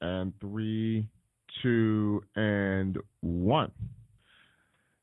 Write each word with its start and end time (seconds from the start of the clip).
And 0.00 0.32
three, 0.40 1.06
two, 1.62 2.22
and 2.36 2.98
one. 3.20 3.70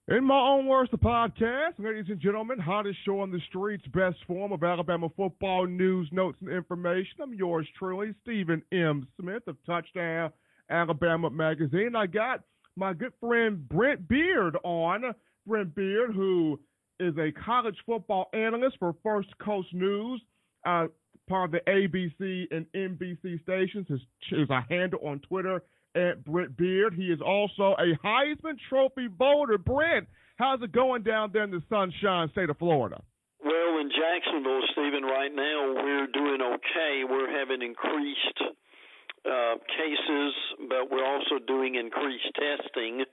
In 0.09 0.23
my 0.23 0.39
own 0.39 0.67
words, 0.67 0.89
the 0.89 0.97
podcast, 0.97 1.73
ladies 1.79 2.05
and 2.07 2.19
gentlemen, 2.21 2.59
hottest 2.59 2.97
show 3.03 3.19
on 3.19 3.29
the 3.29 3.41
streets, 3.49 3.83
best 3.93 4.15
form 4.25 4.53
of 4.53 4.63
Alabama 4.63 5.09
football 5.17 5.67
news, 5.67 6.07
notes, 6.13 6.37
and 6.39 6.49
information. 6.49 7.17
I'm 7.21 7.33
yours 7.33 7.67
truly, 7.77 8.15
Stephen 8.23 8.63
M. 8.71 9.05
Smith 9.19 9.43
of 9.47 9.57
Touchdown 9.65 10.31
Alabama 10.69 11.29
Magazine. 11.29 11.93
I 11.95 12.07
got 12.07 12.41
my 12.77 12.93
good 12.93 13.11
friend 13.19 13.67
Brent 13.67 14.07
Beard 14.07 14.55
on. 14.63 15.13
Brent 15.45 15.75
Beard, 15.75 16.13
who 16.13 16.59
is 17.01 17.13
a 17.17 17.31
college 17.43 17.77
football 17.85 18.29
analyst 18.33 18.77
for 18.79 18.95
First 19.03 19.29
Coast 19.39 19.73
News, 19.73 20.21
uh, 20.65 20.87
part 21.27 21.53
of 21.53 21.61
the 21.65 21.71
ABC 21.71 22.47
and 22.51 22.65
NBC 22.73 23.41
stations. 23.43 23.87
His 23.87 24.01
is 24.31 24.49
a 24.49 24.65
handle 24.69 24.99
on 25.05 25.19
Twitter 25.19 25.61
at 25.95 26.23
Brent 26.23 26.57
Beard. 26.57 26.93
He 26.93 27.07
is 27.07 27.19
also 27.21 27.75
a 27.77 27.97
Heisman 28.05 28.57
Trophy 28.69 29.07
voter. 29.17 29.57
Brent, 29.57 30.07
how's 30.37 30.61
it 30.61 30.71
going 30.71 31.03
down 31.03 31.31
there 31.33 31.43
in 31.43 31.51
the 31.51 31.63
sunshine 31.69 32.29
state 32.31 32.49
of 32.49 32.57
Florida? 32.57 33.01
Well, 33.43 33.79
in 33.79 33.89
Jacksonville, 33.89 34.61
Stephen, 34.71 35.03
right 35.03 35.33
now 35.33 35.73
we're 35.75 36.07
doing 36.07 36.41
okay. 36.41 37.03
We're 37.07 37.31
having 37.31 37.61
increased 37.61 38.39
uh, 39.25 39.55
cases, 39.67 40.33
but 40.69 40.91
we're 40.91 41.05
also 41.05 41.43
doing 41.45 41.75
increased 41.75 42.31
testing, 42.35 43.03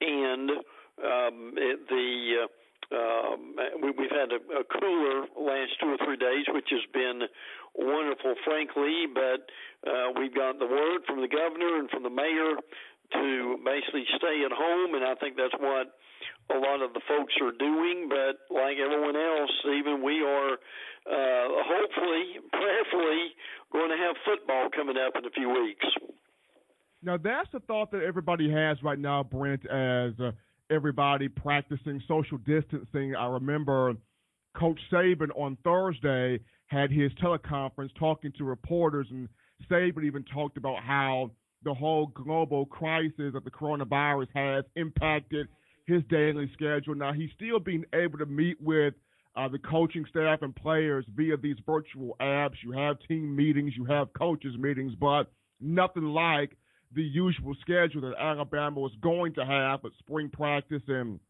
and 0.00 0.50
um, 0.50 1.54
the 1.88 2.44
uh, 2.44 2.46
um, 2.92 3.56
we, 3.82 3.90
we've 3.90 4.12
had 4.12 4.32
a, 4.32 4.40
a 4.60 4.64
cooler 4.64 5.26
last 5.38 5.72
two 5.80 5.88
or 5.88 5.98
three 6.04 6.16
days, 6.16 6.44
which 6.48 6.68
has 6.70 6.84
been 6.92 7.28
wonderful, 7.74 8.34
frankly. 8.44 9.06
But 9.12 9.48
uh, 9.88 10.12
we've 10.18 10.34
got 10.34 10.58
the 10.58 10.66
word 10.66 11.06
from 11.06 11.20
the 11.20 11.28
governor 11.28 11.78
and 11.78 11.88
from 11.90 12.02
the 12.02 12.10
mayor 12.12 12.56
to 13.12 13.58
basically 13.64 14.04
stay 14.16 14.42
at 14.44 14.52
home, 14.52 14.94
and 14.94 15.04
I 15.04 15.14
think 15.16 15.36
that's 15.36 15.54
what 15.60 15.92
a 16.50 16.58
lot 16.58 16.82
of 16.82 16.92
the 16.92 17.00
folks 17.06 17.34
are 17.40 17.52
doing. 17.52 18.08
But 18.08 18.44
like 18.52 18.76
everyone 18.80 19.16
else, 19.16 19.52
even 19.64 20.02
we 20.02 20.24
are 20.24 20.58
uh, 21.04 21.46
hopefully, 21.68 22.40
prayerfully, 22.52 23.36
going 23.72 23.90
to 23.90 23.96
have 23.96 24.16
football 24.24 24.68
coming 24.74 24.96
up 24.96 25.14
in 25.16 25.24
a 25.24 25.30
few 25.30 25.50
weeks. 25.50 25.86
Now 27.02 27.18
that's 27.18 27.50
the 27.52 27.60
thought 27.60 27.90
that 27.92 28.02
everybody 28.02 28.50
has 28.50 28.82
right 28.82 28.98
now, 28.98 29.22
Brent, 29.22 29.66
as 29.66 30.18
uh, 30.18 30.32
everybody 30.70 31.28
practicing 31.28 32.02
social 32.08 32.38
distancing. 32.38 33.14
I 33.16 33.26
remember 33.26 33.94
Coach 34.56 34.78
Saban 34.92 35.30
on 35.36 35.56
Thursday 35.64 36.40
had 36.66 36.90
his 36.90 37.12
teleconference 37.22 37.90
talking 37.98 38.32
to 38.38 38.44
reporters, 38.44 39.06
and 39.10 39.28
Saban 39.70 40.04
even 40.04 40.24
talked 40.24 40.56
about 40.56 40.82
how 40.82 41.30
the 41.64 41.74
whole 41.74 42.06
global 42.08 42.66
crisis 42.66 43.34
of 43.34 43.44
the 43.44 43.50
coronavirus 43.50 44.28
has 44.34 44.64
impacted 44.76 45.48
his 45.86 46.02
daily 46.08 46.50
schedule. 46.54 46.94
Now, 46.94 47.12
he's 47.12 47.30
still 47.34 47.58
being 47.58 47.84
able 47.94 48.18
to 48.18 48.26
meet 48.26 48.60
with 48.60 48.94
uh, 49.36 49.48
the 49.48 49.58
coaching 49.58 50.04
staff 50.08 50.40
and 50.42 50.54
players 50.54 51.04
via 51.14 51.36
these 51.36 51.56
virtual 51.66 52.16
apps. 52.20 52.54
You 52.62 52.72
have 52.72 52.96
team 53.08 53.34
meetings, 53.34 53.72
you 53.76 53.84
have 53.86 54.08
coaches 54.16 54.56
meetings, 54.58 54.94
but 54.98 55.24
nothing 55.60 56.04
like 56.04 56.56
the 56.94 57.02
usual 57.02 57.54
schedule 57.60 58.02
that 58.02 58.14
Alabama 58.18 58.80
was 58.80 58.92
going 59.02 59.34
to 59.34 59.44
have 59.44 59.82
with 59.82 59.92
spring 59.98 60.28
practice 60.28 60.82
and 60.88 61.20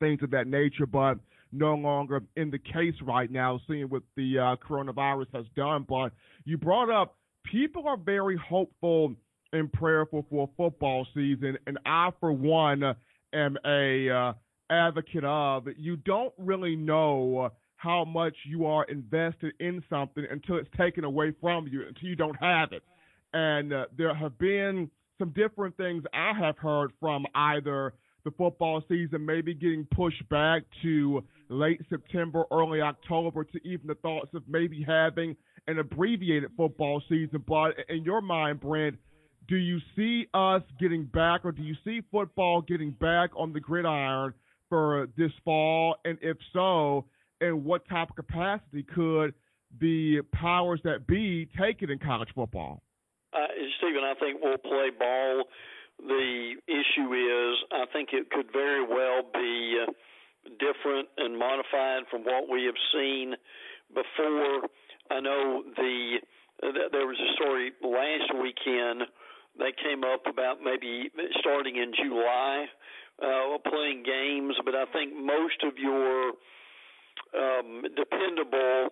things 0.00 0.22
of 0.22 0.30
that 0.30 0.46
nature, 0.46 0.86
but 0.86 1.18
no 1.52 1.74
longer 1.74 2.22
in 2.36 2.50
the 2.50 2.58
case 2.58 2.94
right 3.02 3.30
now, 3.30 3.60
seeing 3.68 3.88
what 3.88 4.02
the 4.16 4.38
uh, 4.38 4.56
coronavirus 4.68 5.26
has 5.32 5.44
done. 5.56 5.86
But 5.88 6.12
you 6.44 6.58
brought 6.58 6.90
up 6.90 7.16
people 7.44 7.86
are 7.86 7.96
very 7.96 8.36
hopeful 8.36 9.14
and 9.52 9.72
prayerful 9.72 10.26
for 10.28 10.50
football 10.56 11.06
season, 11.14 11.56
and 11.66 11.78
I, 11.86 12.10
for 12.18 12.32
one, 12.32 12.82
am 13.32 13.56
a 13.64 14.10
uh, 14.10 14.32
advocate 14.70 15.24
of. 15.24 15.68
You 15.76 15.96
don't 15.96 16.32
really 16.38 16.74
know 16.74 17.50
how 17.76 18.04
much 18.04 18.34
you 18.48 18.66
are 18.66 18.84
invested 18.84 19.52
in 19.60 19.82
something 19.88 20.24
until 20.28 20.56
it's 20.56 20.70
taken 20.76 21.04
away 21.04 21.34
from 21.40 21.68
you, 21.68 21.86
until 21.86 22.08
you 22.08 22.16
don't 22.16 22.36
have 22.40 22.72
it. 22.72 22.82
And 23.32 23.72
uh, 23.72 23.86
there 23.96 24.14
have 24.14 24.38
been 24.38 24.90
some 25.18 25.30
different 25.30 25.76
things 25.76 26.04
I 26.12 26.32
have 26.38 26.58
heard 26.58 26.92
from 27.00 27.26
either 27.34 27.94
the 28.24 28.30
football 28.32 28.82
season 28.88 29.24
maybe 29.24 29.54
getting 29.54 29.86
pushed 29.94 30.26
back 30.28 30.62
to 30.82 31.22
late 31.48 31.80
September, 31.90 32.44
early 32.50 32.80
October, 32.80 33.44
to 33.44 33.58
even 33.68 33.86
the 33.86 33.94
thoughts 33.96 34.30
of 34.34 34.42
maybe 34.48 34.82
having 34.86 35.36
an 35.66 35.78
abbreviated 35.78 36.50
football 36.56 37.02
season. 37.08 37.44
But 37.46 37.74
in 37.88 38.04
your 38.04 38.22
mind, 38.22 38.60
Brent, 38.60 38.96
do 39.46 39.56
you 39.56 39.78
see 39.94 40.26
us 40.32 40.62
getting 40.80 41.04
back, 41.04 41.44
or 41.44 41.52
do 41.52 41.62
you 41.62 41.74
see 41.84 42.00
football 42.10 42.62
getting 42.62 42.92
back 42.92 43.30
on 43.36 43.52
the 43.52 43.60
gridiron 43.60 44.32
for 44.70 45.06
this 45.18 45.32
fall? 45.44 45.96
And 46.06 46.18
if 46.22 46.38
so, 46.52 47.04
in 47.40 47.62
what 47.64 47.86
type 47.88 48.08
of 48.10 48.16
capacity 48.16 48.84
could 48.94 49.34
the 49.80 50.22
powers 50.32 50.80
that 50.84 51.06
be 51.06 51.48
take 51.60 51.82
it 51.82 51.90
in 51.90 51.98
college 51.98 52.30
football? 52.34 52.82
Uh, 53.34 53.46
Stephen, 53.78 54.04
I 54.04 54.14
think 54.20 54.40
we'll 54.40 54.58
play 54.58 54.90
ball. 54.96 55.44
The 55.98 56.54
issue 56.68 57.10
is, 57.12 57.56
I 57.72 57.84
think 57.92 58.10
it 58.12 58.30
could 58.30 58.52
very 58.52 58.86
well 58.86 59.22
be 59.32 59.82
uh, 59.82 59.90
different 60.58 61.08
and 61.18 61.38
modified 61.38 62.04
from 62.10 62.22
what 62.22 62.48
we 62.48 62.64
have 62.64 62.78
seen 62.92 63.34
before. 63.88 64.68
I 65.10 65.20
know 65.20 65.62
the 65.76 66.18
there 66.62 67.06
was 67.06 67.18
a 67.18 67.32
story 67.34 67.72
last 67.82 68.32
weekend 68.40 69.02
that 69.58 69.72
came 69.82 70.02
up 70.02 70.22
about 70.26 70.58
maybe 70.62 71.10
starting 71.40 71.76
in 71.76 71.92
July, 71.92 72.66
uh, 73.20 73.58
playing 73.68 74.02
games, 74.02 74.54
but 74.64 74.74
I 74.74 74.86
think 74.92 75.12
most 75.14 75.62
of 75.62 75.76
your 75.76 76.32
um, 77.34 77.82
dependable 77.96 78.88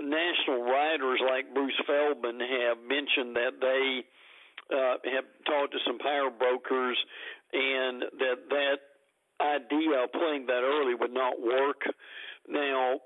national 0.00 0.62
writers 0.62 1.20
like 1.22 1.54
Bruce 1.54 1.78
Feldman 1.86 2.40
have 2.40 2.78
mentioned 2.82 3.36
that 3.36 3.60
they 3.60 4.04
uh, 4.74 4.96
have 5.14 5.24
talked 5.46 5.72
to 5.72 5.78
some 5.86 5.98
power 5.98 6.30
brokers 6.30 6.98
and 7.52 8.02
that 8.18 8.48
that 8.50 8.78
idea 9.40 10.04
of 10.04 10.12
playing 10.12 10.46
that 10.46 10.62
early 10.62 10.94
would 10.94 11.12
not 11.12 11.40
work. 11.40 11.82
Now, 12.48 13.00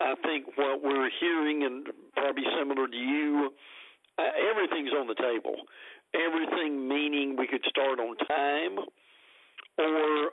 I 0.00 0.14
think 0.22 0.46
what 0.56 0.82
we're 0.82 1.10
hearing, 1.20 1.62
and 1.64 1.86
probably 2.16 2.44
similar 2.58 2.88
to 2.88 2.96
you, 2.96 3.50
uh, 4.18 4.22
everything's 4.50 4.92
on 4.92 5.06
the 5.06 5.14
table. 5.14 5.56
Everything 6.14 6.88
meaning 6.88 7.36
we 7.38 7.46
could 7.46 7.64
start 7.68 8.00
on 8.00 8.16
time, 8.26 8.84
or 9.78 10.30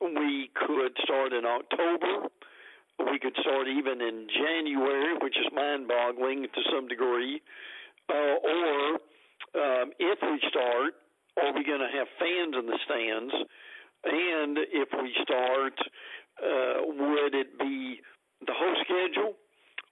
we 0.00 0.50
could 0.54 0.96
start 1.02 1.32
in 1.32 1.44
October 1.44 2.28
we 2.98 3.18
could 3.18 3.36
start 3.40 3.68
even 3.68 4.00
in 4.00 4.26
January, 4.26 5.14
which 5.22 5.36
is 5.38 5.46
mind-boggling 5.54 6.42
to 6.42 6.60
some 6.72 6.88
degree. 6.88 7.40
Uh, 8.08 8.36
or 8.42 8.94
um, 9.54 9.92
if 9.98 10.18
we 10.22 10.40
start, 10.48 10.94
are 11.40 11.52
we 11.54 11.64
going 11.64 11.80
to 11.80 11.92
have 11.96 12.08
fans 12.18 12.54
in 12.58 12.66
the 12.66 12.78
stands? 12.84 13.34
And 14.04 14.58
if 14.72 14.88
we 14.92 15.14
start, 15.22 15.74
uh, 16.42 16.86
would 16.86 17.34
it 17.34 17.58
be 17.58 18.00
the 18.46 18.52
whole 18.54 18.76
schedule 18.82 19.34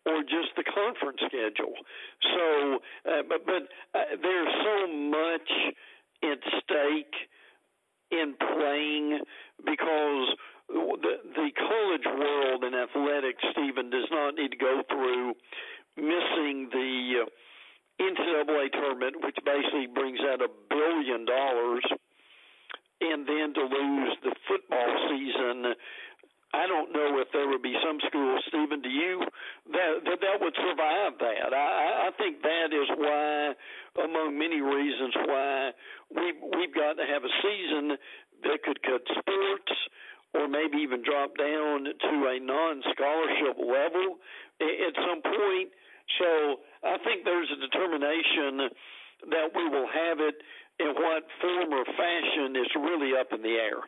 or 0.07 0.23
just 0.23 0.55
the 0.57 0.65
conference 0.65 1.21
schedule? 1.27 1.75
So, 2.23 2.79
uh, 3.11 3.23
but 3.29 3.47
but 3.47 3.63
uh, 3.95 4.17
there's 4.23 4.55
so 4.65 4.87
much 4.93 5.51
at 6.23 6.39
stake 6.63 7.15
in 8.11 8.35
playing 8.39 9.21
because 9.65 10.37
the, 10.69 11.15
the 11.35 11.49
college 11.57 12.07
world 12.07 12.65
in 12.65 12.75
athletics, 12.75 13.43
Stephen, 13.53 13.91
does 13.91 14.09
not 14.11 14.35
need 14.35 14.51
to 14.51 14.57
go 14.57 14.83
through 14.89 15.35
missing 15.97 16.69
the 16.71 17.25
uh, 17.25 18.03
NCAA 18.03 18.73
tournament, 18.73 19.25
which 19.25 19.37
basically 19.45 19.89
brings 19.93 20.21
out 20.21 20.43
a 20.43 20.51
billion 20.69 21.25
dollars, 21.25 21.85
and 23.01 23.27
then 23.27 23.55
to 23.55 23.63
lose 23.63 24.17
the 24.23 24.35
football 24.49 24.91
season. 25.09 25.75
I 26.55 26.67
don't 26.67 26.93
know 26.93 27.21
if 27.21 27.29
there 27.33 27.49
would 27.49 27.63
be 27.63 27.77
some 27.85 27.99
schools, 28.07 28.41
Stephen, 28.49 28.83
to 28.83 28.89
you 28.89 29.21
that 29.73 29.93
that, 30.05 30.19
that 30.21 30.37
would 30.41 30.55
survive 30.57 31.19
that. 31.21 31.53
I, 31.53 32.09
I 32.09 32.11
think 32.17 32.41
that 32.43 32.73
is 32.73 32.89
why, 32.97 33.53
among 34.05 34.39
many 34.39 34.61
reasons, 34.61 35.13
why 35.27 35.73
we 36.15 36.33
we've 36.57 36.75
got 36.75 36.95
to 36.97 37.05
have 37.05 37.25
a 37.25 37.33
season 37.43 37.99
that 38.45 38.63
could 38.63 38.81
cut 38.83 39.03
sports 39.11 39.73
or 40.35 40.49
maybe 40.49 40.79
even 40.79 41.03
drop 41.03 41.37
down 41.37 41.85
to 41.85 42.15
a 42.29 42.37
non-scholarship 42.41 43.57
level 43.59 44.19
at 44.61 44.95
some 44.95 45.23
point. 45.23 45.71
So 46.19 46.61
I 46.85 46.99
think 47.05 47.25
there's 47.25 47.51
a 47.51 47.61
determination 47.61 48.71
that 49.31 49.49
we 49.55 49.69
will 49.69 49.89
have 49.89 50.21
it 50.21 50.37
in 50.79 50.89
what 50.89 51.25
form 51.41 51.73
or 51.73 51.85
fashion 51.85 52.55
is 52.57 52.69
really 52.77 53.13
up 53.19 53.33
in 53.33 53.43
the 53.43 53.57
air. 53.57 53.81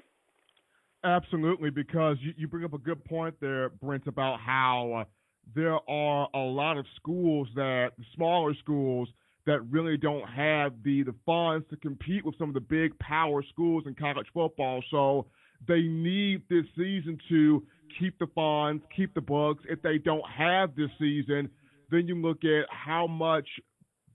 Absolutely, 1.04 1.70
because 1.70 2.16
you, 2.20 2.32
you 2.36 2.48
bring 2.48 2.64
up 2.64 2.72
a 2.72 2.78
good 2.78 3.04
point 3.04 3.34
there, 3.40 3.68
Brent, 3.68 4.06
about 4.06 4.40
how 4.40 4.92
uh, 4.92 5.04
there 5.54 5.78
are 5.88 6.28
a 6.34 6.38
lot 6.38 6.76
of 6.76 6.86
schools 6.96 7.46
that, 7.54 7.92
smaller 8.16 8.54
schools, 8.54 9.08
that 9.46 9.60
really 9.70 9.96
don't 9.96 10.28
have 10.28 10.74
the 10.84 11.02
the 11.04 11.14
funds 11.24 11.64
to 11.70 11.76
compete 11.76 12.24
with 12.24 12.36
some 12.38 12.48
of 12.48 12.54
the 12.54 12.60
big 12.60 12.98
power 12.98 13.42
schools 13.50 13.84
in 13.86 13.94
college 13.94 14.26
football. 14.34 14.82
So 14.90 15.26
they 15.66 15.82
need 15.82 16.42
this 16.48 16.64
season 16.76 17.18
to 17.28 17.64
keep 17.98 18.18
the 18.18 18.26
funds, 18.34 18.82
keep 18.94 19.14
the 19.14 19.20
books. 19.20 19.64
If 19.68 19.82
they 19.82 19.98
don't 19.98 20.24
have 20.28 20.76
this 20.76 20.90
season, 20.98 21.50
then 21.90 22.06
you 22.06 22.20
look 22.20 22.44
at 22.44 22.66
how 22.70 23.06
much 23.06 23.48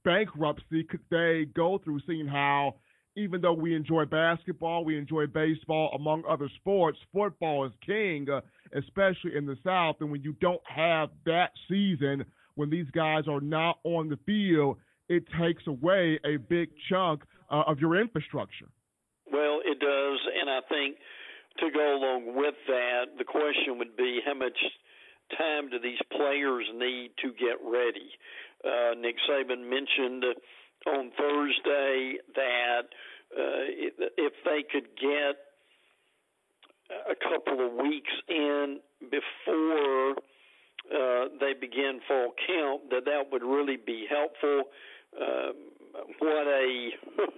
bankruptcy 0.03 0.83
could 0.83 1.01
they 1.09 1.45
go 1.55 1.79
through, 1.83 1.99
seeing 2.07 2.27
how 2.27 2.75
even 3.15 3.41
though 3.41 3.53
we 3.53 3.75
enjoy 3.75 4.05
basketball, 4.05 4.83
we 4.83 4.97
enjoy 4.97 5.27
baseball, 5.27 5.91
among 5.95 6.23
other 6.27 6.49
sports, 6.55 6.97
football 7.13 7.65
is 7.65 7.71
king, 7.85 8.27
uh, 8.29 8.41
especially 8.75 9.35
in 9.37 9.45
the 9.45 9.57
South. 9.63 9.97
And 9.99 10.11
when 10.11 10.23
you 10.23 10.33
don't 10.41 10.61
have 10.67 11.09
that 11.25 11.51
season, 11.69 12.25
when 12.55 12.69
these 12.69 12.89
guys 12.91 13.23
are 13.27 13.41
not 13.41 13.79
on 13.83 14.09
the 14.09 14.17
field, 14.25 14.77
it 15.09 15.25
takes 15.39 15.65
away 15.67 16.19
a 16.25 16.37
big 16.37 16.69
chunk 16.89 17.21
uh, 17.51 17.63
of 17.67 17.79
your 17.79 17.99
infrastructure. 17.99 18.67
Well, 19.31 19.59
it 19.63 19.79
does. 19.79 20.19
And 20.39 20.49
I 20.49 20.59
think 20.69 20.97
to 21.59 21.69
go 21.71 21.95
along 21.95 22.35
with 22.35 22.55
that, 22.67 23.17
the 23.17 23.23
question 23.23 23.77
would 23.77 23.95
be 23.95 24.19
how 24.25 24.33
much 24.33 24.57
time 25.37 25.69
do 25.69 25.79
these 25.79 26.01
players 26.11 26.65
need 26.75 27.11
to 27.21 27.31
get 27.33 27.57
ready? 27.63 28.09
Uh, 28.63 28.95
Nick 28.99 29.15
Saban 29.29 29.69
mentioned 29.69 30.23
on 30.87 31.11
Thursday 31.17 32.17
that 32.35 32.87
uh, 33.35 33.63
if 34.17 34.33
they 34.45 34.63
could 34.71 34.89
get 34.99 35.37
a 37.09 37.15
couple 37.15 37.65
of 37.65 37.73
weeks 37.73 38.11
in 38.27 38.79
before 38.99 40.11
uh, 40.91 41.29
they 41.39 41.53
begin 41.59 41.99
fall 42.07 42.33
camp, 42.45 42.81
that 42.89 43.05
that 43.05 43.31
would 43.31 43.43
really 43.43 43.77
be 43.77 44.05
helpful. 44.09 44.63
Um, 45.19 45.53
what 46.19 46.47
a 46.47 46.89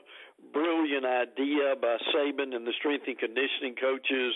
brilliant 0.54 1.06
idea 1.06 1.76
by 1.80 1.98
Saban 2.14 2.56
and 2.56 2.66
the 2.66 2.74
strength 2.80 3.06
and 3.08 3.18
conditioning 3.18 3.76
coaches 3.80 4.34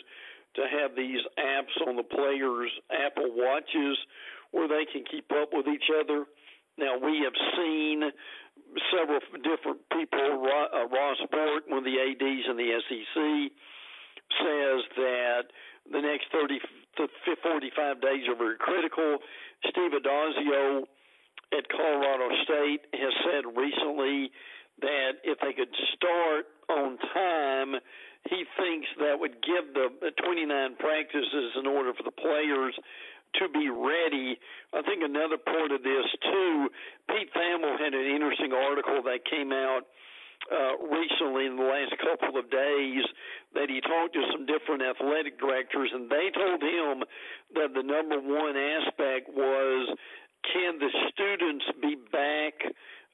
to 0.56 0.64
have 0.66 0.96
these 0.96 1.22
apps 1.38 1.76
on 1.88 1.96
the 1.96 2.04
players' 2.04 2.72
Apple 2.90 3.30
Watches 3.36 3.98
where 4.52 4.68
they 4.68 4.86
can 4.92 5.04
keep 5.06 5.32
up 5.32 5.50
with 5.54 5.68
each 5.68 5.90
other. 5.94 6.26
Now 6.78 6.98
we 6.98 7.22
have 7.22 7.38
seen 7.58 8.02
several 8.90 9.20
different 9.44 9.82
people. 9.92 10.46
Uh, 10.46 10.88
Ross 10.90 11.20
Bjork, 11.30 11.68
one 11.68 11.80
of 11.80 11.86
the 11.86 12.00
ads 12.02 12.46
in 12.50 12.58
the 12.58 12.70
SEC, 12.88 13.18
says 14.42 14.80
that 14.98 15.44
the 15.92 16.02
next 16.02 16.32
30 16.32 16.60
to 16.98 17.08
45 17.44 18.02
days 18.02 18.26
are 18.30 18.36
very 18.36 18.58
critical. 18.58 19.18
Steve 19.70 19.92
Addazio 19.92 20.86
at 21.52 21.66
Colorado 21.70 22.30
State 22.44 22.86
has 22.94 23.14
said 23.26 23.44
recently 23.58 24.32
that 24.82 25.24
if 25.24 25.38
they 25.40 25.54
could 25.54 25.74
start 25.96 26.46
on 26.70 26.98
time, 27.14 27.80
he 28.30 28.44
thinks 28.58 28.88
that 29.00 29.20
would 29.20 29.42
give 29.42 29.74
the 29.74 30.12
29 30.24 30.76
practices 30.78 31.52
in 31.58 31.66
order 31.66 31.94
for 31.94 32.04
the 32.04 32.12
players 32.12 32.76
to 33.36 33.48
be 33.50 33.70
ready. 33.70 34.38
I 34.74 34.82
think 34.82 35.04
another 35.04 35.38
part 35.38 35.72
of 35.72 35.84
this 35.84 36.08
too, 36.24 36.70
Pete 37.10 37.30
Thamel 37.34 37.78
had 37.78 37.94
an 37.94 38.06
interesting 38.06 38.54
article 38.54 39.02
that 39.06 39.22
came 39.30 39.54
out 39.54 39.86
uh, 40.48 40.82
recently 40.88 41.46
in 41.46 41.58
the 41.58 41.68
last 41.68 41.94
couple 42.00 42.40
of 42.40 42.50
days 42.50 43.04
that 43.54 43.70
he 43.70 43.82
talked 43.82 44.14
to 44.14 44.24
some 44.32 44.46
different 44.48 44.82
athletic 44.82 45.38
directors 45.38 45.92
and 45.94 46.10
they 46.10 46.32
told 46.34 46.64
him 46.64 47.04
that 47.54 47.76
the 47.76 47.84
number 47.84 48.18
one 48.18 48.56
aspect 48.56 49.30
was 49.30 49.90
can 50.48 50.80
the 50.80 50.90
students 51.12 51.66
be 51.82 51.96
back 52.12 52.56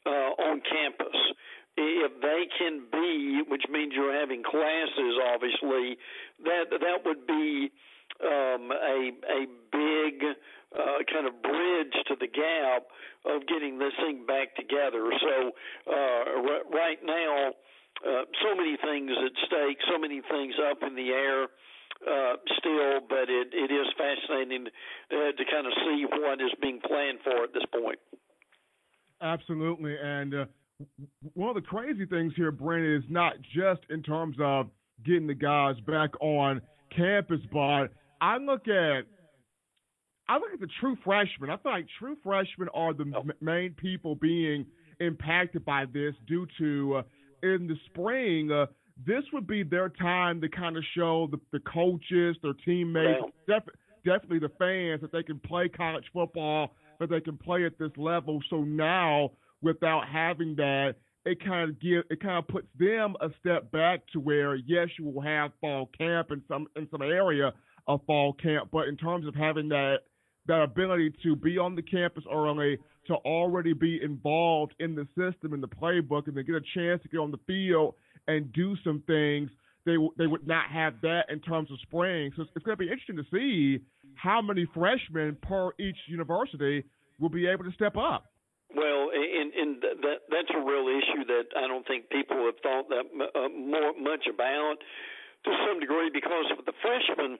uh, 0.05 0.31
on 0.37 0.61
campus? 0.61 1.17
If 1.77 2.21
they 2.21 2.47
can 2.57 2.87
be, 2.91 3.43
which 3.47 3.63
means 3.69 3.93
you're 3.95 4.17
having 4.17 4.43
classes, 4.43 5.19
obviously, 5.33 5.97
that 6.45 6.71
that 6.71 7.03
would 7.03 7.27
be 7.27 7.71
um, 8.23 8.71
a 8.71 9.11
a 9.27 9.45
big 9.71 10.23
uh, 10.71 11.03
kind 11.11 11.27
of 11.27 11.41
bridge 11.41 11.95
to 12.07 12.15
the 12.19 12.27
gap 12.27 12.87
of 13.25 13.45
getting 13.47 13.77
this 13.77 13.93
thing 13.99 14.25
back 14.25 14.55
together. 14.55 15.09
So 15.19 15.51
uh, 15.91 16.23
r- 16.47 16.65
right 16.71 16.99
now, 17.03 17.51
uh, 18.07 18.23
so 18.43 18.55
many 18.55 18.77
things 18.77 19.11
at 19.11 19.31
stake, 19.47 19.77
so 19.91 19.99
many 19.99 20.21
things 20.29 20.55
up 20.71 20.77
in 20.83 20.95
the 20.95 21.09
air. 21.09 21.47
Uh, 22.05 22.35
still, 22.59 22.99
but 23.07 23.29
it, 23.29 23.47
it 23.53 23.71
is 23.71 23.87
fascinating 23.97 24.67
uh, 25.11 25.31
to 25.31 25.43
kind 25.49 25.65
of 25.65 25.73
see 25.85 26.05
what 26.11 26.41
is 26.41 26.51
being 26.61 26.79
planned 26.85 27.17
for 27.23 27.43
at 27.43 27.53
this 27.53 27.63
point. 27.81 27.97
Absolutely, 29.21 29.95
and 29.97 30.35
uh, 30.35 30.45
one 31.33 31.49
of 31.49 31.55
the 31.55 31.61
crazy 31.61 32.05
things 32.05 32.33
here, 32.35 32.51
Brandon, 32.51 32.95
is 32.95 33.09
not 33.09 33.33
just 33.55 33.81
in 33.89 34.03
terms 34.03 34.37
of 34.39 34.67
getting 35.05 35.27
the 35.27 35.33
guys 35.33 35.75
back 35.87 36.11
on 36.21 36.61
campus, 36.95 37.39
but 37.51 37.87
I 38.21 38.37
look 38.37 38.67
at 38.67 39.05
I 40.27 40.37
look 40.37 40.53
at 40.53 40.59
the 40.59 40.69
true 40.79 40.97
freshmen. 41.03 41.49
I 41.49 41.57
feel 41.57 41.71
like 41.71 41.85
true 41.99 42.17
freshmen 42.23 42.69
are 42.73 42.93
the 42.93 43.11
oh. 43.15 43.19
m- 43.21 43.31
main 43.41 43.73
people 43.73 44.15
being 44.15 44.65
impacted 44.99 45.63
by 45.65 45.85
this 45.85 46.15
due 46.27 46.47
to 46.57 46.95
uh, 46.95 47.01
in 47.43 47.67
the 47.67 47.75
spring. 47.85 48.51
Uh, 48.51 48.65
this 49.05 49.23
would 49.33 49.45
be 49.45 49.61
their 49.63 49.89
time 49.89 50.41
to 50.41 50.49
kind 50.49 50.77
of 50.77 50.83
show 50.95 51.27
the, 51.29 51.39
the 51.51 51.59
coaches, 51.59 52.37
their 52.41 52.53
teammates, 52.65 53.21
def- 53.45 53.75
definitely 54.05 54.39
the 54.39 54.51
fans 54.57 55.01
that 55.01 55.11
they 55.11 55.21
can 55.21 55.39
play 55.39 55.67
college 55.67 56.05
football, 56.13 56.71
that 56.99 57.09
they 57.09 57.19
can 57.19 57.37
play 57.37 57.65
at 57.65 57.77
this 57.77 57.91
level. 57.97 58.41
So 58.49 58.63
now, 58.63 59.31
without 59.61 60.07
having 60.07 60.55
that, 60.55 60.95
it 61.25 61.43
kind 61.43 61.69
of 61.69 61.79
give 61.79 62.03
it 62.09 62.21
kind 62.21 62.37
of 62.37 62.47
puts 62.47 62.67
them 62.77 63.15
a 63.21 63.29
step 63.39 63.71
back 63.71 64.01
to 64.13 64.19
where 64.19 64.55
yes, 64.55 64.87
you 64.99 65.05
will 65.05 65.21
have 65.21 65.51
fall 65.59 65.89
camp 65.97 66.31
in 66.31 66.41
some 66.47 66.67
in 66.75 66.87
some 66.91 67.01
area, 67.01 67.51
of 67.87 68.01
fall 68.05 68.33
camp. 68.33 68.69
But 68.71 68.87
in 68.87 68.97
terms 68.97 69.27
of 69.27 69.35
having 69.35 69.69
that 69.69 69.97
that 70.47 70.61
ability 70.61 71.13
to 71.23 71.35
be 71.35 71.57
on 71.57 71.75
the 71.75 71.81
campus 71.81 72.23
early, 72.31 72.77
to 73.07 73.15
already 73.15 73.73
be 73.73 73.99
involved 74.03 74.75
in 74.79 74.95
the 74.95 75.07
system, 75.17 75.53
in 75.53 75.61
the 75.61 75.67
playbook, 75.67 76.27
and 76.27 76.35
to 76.35 76.43
get 76.43 76.55
a 76.55 76.61
chance 76.75 77.01
to 77.01 77.09
get 77.09 77.17
on 77.17 77.31
the 77.31 77.39
field 77.47 77.95
and 78.27 78.53
do 78.53 78.75
some 78.83 79.01
things, 79.07 79.49
they 79.85 79.95
they 80.17 80.27
would 80.27 80.47
not 80.47 80.69
have 80.71 80.93
that 81.01 81.25
in 81.29 81.39
terms 81.39 81.71
of 81.71 81.79
spring. 81.81 82.31
So 82.35 82.43
it's, 82.43 82.51
it's 82.55 82.65
going 82.65 82.77
to 82.77 82.83
be 82.83 82.91
interesting 82.91 83.17
to 83.17 83.25
see 83.31 83.83
how 84.15 84.41
many 84.41 84.67
freshmen 84.73 85.37
per 85.41 85.71
each 85.79 85.97
university 86.07 86.83
will 87.19 87.29
be 87.29 87.47
able 87.47 87.63
to 87.63 87.71
step 87.71 87.97
up. 87.97 88.25
Well, 88.75 89.07
and, 89.15 89.49
and 89.55 89.71
that 90.03 90.27
that's 90.27 90.51
a 90.51 90.59
real 90.59 90.91
issue 90.91 91.23
that 91.31 91.47
I 91.55 91.67
don't 91.67 91.87
think 91.87 92.09
people 92.11 92.43
have 92.43 92.59
thought 92.59 92.91
that 92.91 93.07
uh, 93.07 93.47
more 93.49 93.95
much 93.95 94.27
about 94.27 94.83
to 95.47 95.51
some 95.63 95.79
degree 95.79 96.11
because 96.11 96.51
of 96.51 96.65
the 96.65 96.75
freshmen 96.83 97.39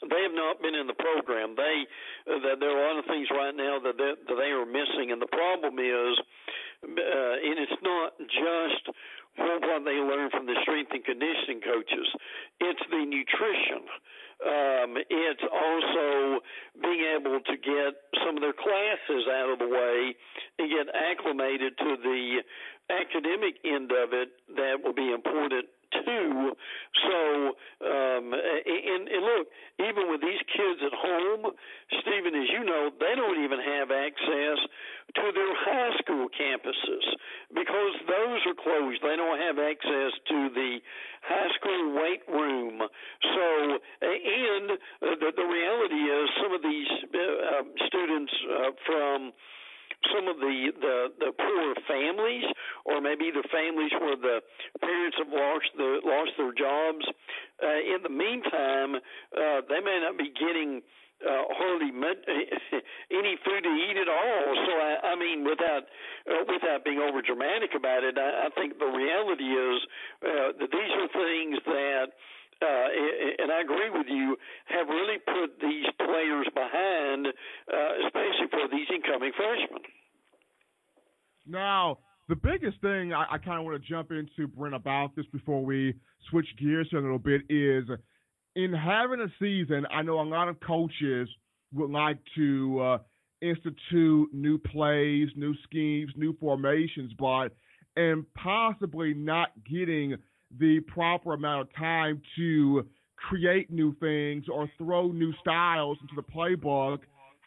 they 0.00 0.22
have 0.24 0.34
not 0.34 0.62
been 0.62 0.74
in 0.74 0.86
the 0.86 0.96
program. 0.96 1.54
They 1.54 1.86
uh, 2.26 2.56
there 2.58 2.70
are 2.70 2.80
a 2.80 2.86
lot 2.90 2.98
of 2.98 3.06
things 3.06 3.28
right 3.30 3.54
now 3.54 3.78
that 3.82 3.98
they, 3.98 4.12
that 4.16 4.36
they 4.38 4.50
are 4.50 4.64
missing, 4.64 5.12
and 5.12 5.20
the 5.20 5.30
problem 5.30 5.78
is, 5.78 6.14
uh, 6.82 7.34
and 7.38 7.56
it's 7.60 7.80
not 7.82 8.16
just 8.26 8.82
what 9.36 9.84
they 9.84 9.98
learn 10.00 10.30
from 10.30 10.46
the 10.46 10.56
strength 10.62 10.92
and 10.92 11.04
conditioning 11.04 11.60
coaches. 11.60 12.08
It's 12.60 12.84
the 12.90 13.04
nutrition. 13.04 13.84
Um, 14.42 14.98
it's 14.98 15.46
also 15.46 16.40
being 16.82 17.04
able 17.14 17.38
to 17.40 17.56
get 17.56 17.94
some 18.26 18.36
of 18.36 18.42
their 18.42 18.52
classes 18.52 19.24
out 19.30 19.50
of 19.54 19.58
the 19.58 19.68
way 19.68 20.14
and 20.58 20.66
get 20.70 20.90
acclimated 20.90 21.78
to 21.78 21.96
the 22.02 22.42
academic 22.90 23.54
end 23.64 23.92
of 23.92 24.12
it 24.12 24.30
that 24.56 24.82
will 24.82 24.94
be 24.94 25.12
important 25.12 25.66
too. 26.04 26.52
So, 27.04 27.18
um, 27.86 28.32
and, 28.32 29.02
and 29.08 29.22
look, 29.22 29.46
even 29.80 30.10
with 30.10 30.20
these 30.20 30.42
kids 30.52 30.80
at 30.84 30.94
home, 30.94 31.52
Stephen, 32.00 32.34
as 32.34 32.48
you 32.50 32.64
know, 32.64 32.90
they 32.98 33.14
don't 33.16 33.42
even 33.44 33.60
have 33.60 33.90
access 33.90 34.58
to 35.16 35.24
their 35.34 35.54
high 35.66 35.92
school 36.00 36.28
campuses 36.32 37.04
because 37.54 37.94
those 38.08 38.40
are 38.46 38.58
closed. 38.62 39.00
They 39.02 39.16
don't 39.16 39.40
have 39.40 39.58
access 39.58 40.12
to 40.28 40.38
the 40.54 40.78
high 41.22 41.50
school 41.60 42.00
weight 42.00 42.22
room. 42.28 42.80
So, 42.80 43.46
and 44.00 44.78
the, 45.00 45.30
the 45.36 45.46
reality 45.46 46.02
is, 46.06 46.26
some 46.42 46.52
of 46.52 46.62
these 46.62 46.90
uh, 47.12 47.62
students 47.86 48.32
uh, 48.48 48.70
from 48.86 49.32
some 50.10 50.26
of 50.28 50.36
the 50.38 50.72
the 50.80 50.96
the 51.18 51.30
poor 51.32 51.74
families, 51.86 52.44
or 52.84 53.00
maybe 53.00 53.30
the 53.30 53.46
families 53.52 53.92
where 54.00 54.16
the 54.16 54.42
parents 54.80 55.16
have 55.18 55.30
lost 55.30 55.70
the 55.76 56.00
lost 56.04 56.32
their 56.36 56.52
jobs. 56.52 57.04
Uh, 57.62 57.94
in 57.94 58.02
the 58.02 58.10
meantime, 58.10 58.96
uh, 58.96 59.62
they 59.68 59.78
may 59.78 60.02
not 60.02 60.18
be 60.18 60.32
getting 60.34 60.82
uh, 61.22 61.44
hardly 61.54 61.90
any 63.10 63.34
food 63.46 63.62
to 63.62 63.72
eat 63.72 63.96
at 63.96 64.10
all. 64.10 64.46
So 64.66 64.72
I, 64.74 65.12
I 65.12 65.14
mean, 65.14 65.44
without 65.44 65.86
uh, 66.26 66.42
without 66.50 66.84
being 66.84 66.98
over 66.98 67.22
dramatic 67.22 67.74
about 67.76 68.02
it, 68.02 68.18
I, 68.18 68.46
I 68.46 68.48
think 68.58 68.78
the 68.78 68.90
reality 68.90 69.46
is 69.46 69.78
uh, 70.22 70.48
that 70.58 70.70
these 70.70 70.92
are 70.98 71.10
things 71.14 71.56
that 71.66 72.06
uh, 72.62 73.42
and 73.42 73.52
I 73.52 73.60
agree 73.60 73.90
with 73.90 74.06
you, 74.08 74.36
have 74.66 74.88
really 74.88 75.18
put 75.18 75.58
these 75.60 75.86
players 75.98 76.46
behind, 76.54 77.26
uh, 77.26 78.06
especially 78.06 78.48
for 78.50 78.68
these 78.70 78.86
incoming 78.94 79.32
freshmen. 79.36 79.82
Now, 81.46 81.98
the 82.28 82.36
biggest 82.36 82.80
thing 82.80 83.12
I, 83.12 83.26
I 83.32 83.38
kind 83.38 83.58
of 83.58 83.64
want 83.64 83.82
to 83.82 83.88
jump 83.88 84.12
into, 84.12 84.46
Brent, 84.46 84.74
about 84.74 85.16
this 85.16 85.26
before 85.32 85.64
we 85.64 85.94
switch 86.30 86.46
gears 86.58 86.88
a 86.92 86.96
little 86.96 87.18
bit 87.18 87.42
is 87.50 87.84
in 88.54 88.72
having 88.72 89.20
a 89.20 89.28
season, 89.40 89.86
I 89.90 90.02
know 90.02 90.20
a 90.20 90.22
lot 90.22 90.48
of 90.48 90.60
coaches 90.60 91.28
would 91.72 91.90
like 91.90 92.18
to 92.36 92.80
uh, 92.80 92.98
institute 93.40 94.28
new 94.32 94.58
plays, 94.58 95.28
new 95.36 95.54
schemes, 95.64 96.12
new 96.16 96.36
formations, 96.38 97.12
but 97.18 97.48
and 97.96 98.24
possibly 98.34 99.14
not 99.14 99.50
getting 99.70 100.16
the 100.58 100.80
proper 100.80 101.34
amount 101.34 101.62
of 101.62 101.74
time 101.74 102.20
to 102.36 102.86
create 103.16 103.70
new 103.70 103.94
things 104.00 104.44
or 104.52 104.70
throw 104.78 105.08
new 105.08 105.32
styles 105.40 105.98
into 106.00 106.14
the 106.16 106.22
playbook, 106.22 106.98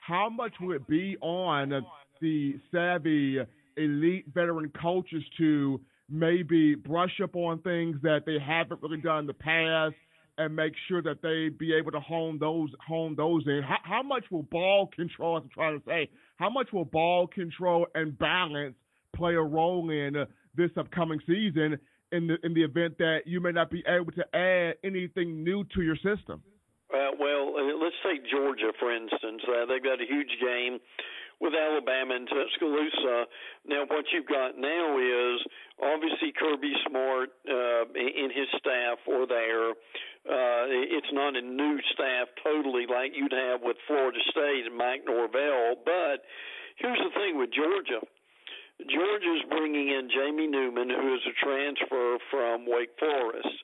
how 0.01 0.29
much 0.29 0.53
will 0.61 0.75
it 0.75 0.87
be 0.87 1.17
on 1.21 1.85
the 2.21 2.55
savvy 2.71 3.39
elite 3.77 4.25
veteran 4.33 4.71
coaches 4.81 5.23
to 5.37 5.79
maybe 6.09 6.75
brush 6.75 7.19
up 7.23 7.35
on 7.35 7.59
things 7.59 7.97
that 8.03 8.21
they 8.25 8.37
haven't 8.39 8.81
really 8.81 9.01
done 9.01 9.19
in 9.19 9.27
the 9.27 9.33
past 9.33 9.95
and 10.37 10.55
make 10.55 10.73
sure 10.87 11.01
that 11.01 11.21
they 11.21 11.49
be 11.49 11.73
able 11.73 11.91
to 11.91 11.99
hone 11.99 12.37
those 12.39 12.69
hone 12.85 13.15
those 13.15 13.43
in. 13.47 13.61
How, 13.63 13.77
how 13.83 14.03
much 14.03 14.25
will 14.29 14.43
ball 14.43 14.89
control? 14.95 15.37
As 15.37 15.43
I'm 15.43 15.49
trying 15.49 15.79
to 15.79 15.85
say, 15.85 16.09
how 16.35 16.49
much 16.49 16.67
will 16.73 16.85
ball 16.85 17.27
control 17.27 17.87
and 17.95 18.17
balance 18.17 18.75
play 19.15 19.33
a 19.33 19.41
role 19.41 19.89
in 19.89 20.25
this 20.55 20.71
upcoming 20.77 21.19
season? 21.25 21.79
In 22.15 22.27
the 22.27 22.37
in 22.43 22.53
the 22.53 22.63
event 22.63 22.97
that 22.99 23.27
you 23.27 23.41
may 23.41 23.51
not 23.51 23.69
be 23.69 23.83
able 23.87 24.11
to 24.13 24.25
add 24.33 24.75
anything 24.83 25.43
new 25.43 25.65
to 25.75 25.81
your 25.81 25.97
system. 25.97 26.41
Uh, 26.87 27.11
well, 27.19 27.59
uh, 27.59 27.75
let's 27.75 27.99
take 28.07 28.23
Georgia 28.31 28.71
for 28.79 28.95
instance. 28.95 29.43
Uh, 29.43 29.65
they've 29.65 29.83
got 29.83 29.99
a 29.99 30.07
huge 30.07 30.31
game 30.39 30.79
with 31.41 31.53
Alabama 31.53 32.15
and 32.15 32.27
Tuscaloosa. 32.27 33.25
Now, 33.67 33.83
what 33.87 34.05
you've 34.13 34.27
got 34.27 34.57
now 34.57 34.95
is 34.95 35.43
obviously 35.83 36.31
Kirby 36.31 36.73
Smart 36.87 37.29
uh, 37.43 37.83
and 37.91 38.31
his 38.31 38.47
staff 38.59 38.99
are 39.11 39.27
there. 39.27 39.71
Uh, 40.25 40.63
it's 40.95 41.11
not 41.11 41.35
a 41.35 41.41
new 41.41 41.77
staff 41.93 42.31
totally 42.43 42.85
like 42.87 43.11
you'd 43.13 43.35
have 43.35 43.61
with 43.61 43.77
Florida 43.87 44.19
State 44.31 44.63
and 44.65 44.77
Mike 44.77 45.03
Norvell. 45.05 45.75
But 45.83 46.23
here's 46.77 46.97
the 46.97 47.11
thing 47.13 47.37
with 47.37 47.51
Georgia. 47.51 47.99
Georgia's 48.79 49.43
bringing 49.49 49.87
in 49.87 50.09
Jamie 50.11 50.47
Newman, 50.47 50.89
who 50.89 51.15
is 51.15 51.21
a 51.25 51.35
transfer 51.43 52.17
from 52.29 52.65
Wake 52.67 52.91
Forest. 52.99 53.55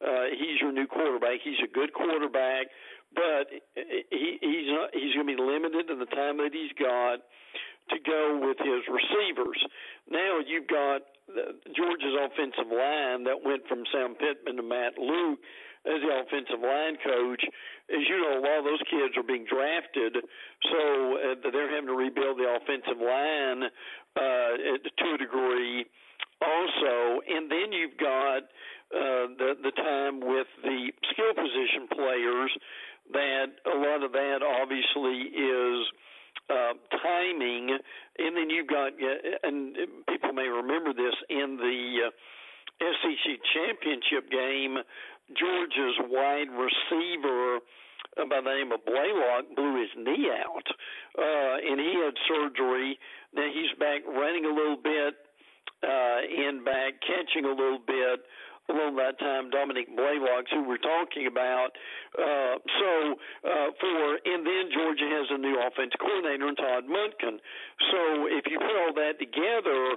Uh, 0.00 0.30
he's 0.30 0.60
your 0.60 0.72
new 0.72 0.86
quarterback. 0.86 1.40
He's 1.42 1.58
a 1.64 1.72
good 1.72 1.92
quarterback 1.92 2.68
but 3.14 3.48
he, 3.74 4.38
he's 4.40 4.68
not, 4.68 4.90
he's 4.92 5.14
going 5.14 5.26
to 5.28 5.36
be 5.36 5.40
limited 5.40 5.90
in 5.90 5.98
the 5.98 6.10
time 6.12 6.36
that 6.38 6.52
he's 6.52 6.72
got 6.76 7.24
to 7.88 7.98
go 8.04 8.40
with 8.44 8.58
his 8.60 8.84
receivers. 8.84 9.60
Now 10.10 10.40
you've 10.44 10.68
got 10.68 11.08
Georgia's 11.72 12.16
offensive 12.20 12.68
line 12.68 13.24
that 13.24 13.40
went 13.44 13.64
from 13.68 13.84
Sam 13.92 14.14
Pittman 14.16 14.56
to 14.56 14.62
Matt 14.62 14.98
Luke 15.00 15.40
as 15.88 16.04
the 16.04 16.12
offensive 16.20 16.60
line 16.60 17.00
coach. 17.00 17.40
As 17.88 18.04
you 18.04 18.20
know, 18.20 18.36
a 18.36 18.44
lot 18.44 18.60
of 18.60 18.64
those 18.68 18.84
kids 18.92 19.16
are 19.16 19.24
being 19.24 19.48
drafted, 19.48 20.20
so 20.68 20.80
uh, 21.16 21.48
they're 21.48 21.72
having 21.72 21.88
to 21.88 21.96
rebuild 21.96 22.36
the 22.36 22.48
offensive 22.60 23.00
line 23.00 23.72
uh, 24.18 24.52
to 24.98 25.14
a 25.14 25.18
degree 25.18 25.86
also. 26.42 27.20
And 27.28 27.50
then 27.50 27.72
you've 27.72 27.98
got 27.98 28.42
uh, 28.90 29.30
the 29.38 29.54
the 29.62 29.72
time 29.76 30.20
with 30.20 30.48
the 30.62 30.90
skill 31.12 31.34
position 31.34 31.88
players 31.92 32.50
that 33.12 33.46
a 33.66 33.76
lot 33.78 34.02
of 34.02 34.12
that 34.12 34.40
obviously 34.42 35.32
is 35.32 35.86
uh, 36.50 36.72
timing, 37.02 37.76
and 38.18 38.36
then 38.36 38.50
you've 38.50 38.68
got, 38.68 38.92
and 39.42 39.76
people 40.08 40.32
may 40.32 40.48
remember 40.48 40.92
this 40.92 41.14
in 41.28 41.56
the 41.56 42.08
uh, 42.08 42.10
SEC 42.80 43.40
championship 43.54 44.30
game, 44.30 44.76
Georgia's 45.36 45.98
wide 46.08 46.48
receiver 46.52 47.60
by 48.16 48.40
the 48.40 48.50
name 48.50 48.72
of 48.72 48.84
Blaylock 48.84 49.54
blew 49.54 49.80
his 49.80 49.90
knee 49.96 50.30
out, 50.32 50.66
uh, 51.18 51.56
and 51.62 51.78
he 51.78 51.94
had 52.02 52.14
surgery. 52.26 52.98
Now 53.34 53.48
he's 53.52 53.72
back 53.78 54.02
running 54.06 54.44
a 54.44 54.54
little 54.54 54.80
bit, 54.82 55.14
uh, 55.82 56.20
and 56.24 56.64
back 56.64 57.00
catching 57.04 57.44
a 57.44 57.54
little 57.54 57.80
bit 57.86 58.20
along 58.68 58.96
that 58.96 59.18
time, 59.18 59.48
Dominick 59.48 59.88
Blaylock's, 59.96 60.52
who 60.52 60.68
we're 60.68 60.80
talking 60.80 61.26
about. 61.26 61.72
Uh, 62.12 62.60
so 62.60 62.90
uh, 63.48 63.68
for 63.80 64.20
and 64.24 64.44
then 64.44 64.68
Georgia 64.72 65.08
has 65.08 65.26
a 65.32 65.38
new 65.38 65.56
offense 65.56 65.92
coordinator 66.00 66.48
in 66.48 66.56
Todd 66.56 66.84
Monken. 66.84 67.40
So 67.92 68.28
if 68.28 68.44
you 68.48 68.60
put 68.60 68.76
all 68.76 68.92
that 68.96 69.16
together, 69.16 69.96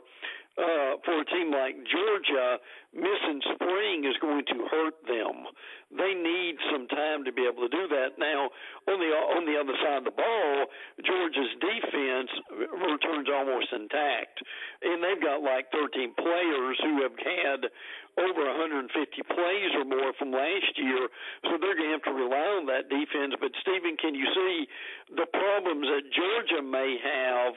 uh, 0.58 1.00
for 1.06 1.22
a 1.22 1.26
team 1.32 1.52
like 1.52 1.76
Georgia, 1.88 2.60
missing 2.92 3.40
spring 3.56 4.04
is 4.04 4.18
going 4.20 4.44
to 4.52 4.68
hurt 4.68 5.00
them. 5.08 5.48
They 5.96 6.12
need 6.12 6.56
some 6.72 6.88
time 6.88 7.24
to 7.24 7.32
be 7.32 7.48
able 7.48 7.68
to 7.68 7.72
do 7.72 7.88
that. 7.88 8.20
Now, 8.20 8.52
on 8.88 9.00
the 9.00 9.12
on 9.12 9.44
the 9.48 9.56
other 9.60 9.76
side 9.80 10.04
of 10.04 10.06
the 10.06 10.16
ball, 10.16 10.56
Georgia's 11.04 11.56
defense 11.60 12.32
returns 12.72 13.28
almost 13.32 13.72
intact, 13.72 14.44
and 14.84 15.04
they've 15.04 15.24
got 15.24 15.44
like 15.44 15.72
13 15.72 16.16
players 16.20 16.76
who 16.84 17.02
have 17.04 17.16
had 17.16 17.72
over 18.20 18.44
150 18.44 18.92
plays 19.32 19.72
or 19.76 19.86
more 19.86 20.12
from 20.20 20.32
last 20.32 20.74
year, 20.76 21.08
so 21.48 21.56
they're 21.60 21.78
going 21.78 21.92
to 21.92 21.96
have 21.96 22.08
to 22.10 22.16
rely 22.16 22.48
on 22.60 22.66
that 22.68 22.92
defense. 22.92 23.36
But 23.40 23.56
Stephen, 23.62 23.96
can 23.96 24.16
you 24.16 24.28
see 24.36 24.68
the 25.16 25.28
problems 25.32 25.88
that 25.88 26.04
Georgia 26.12 26.62
may 26.64 26.98
have 27.00 27.54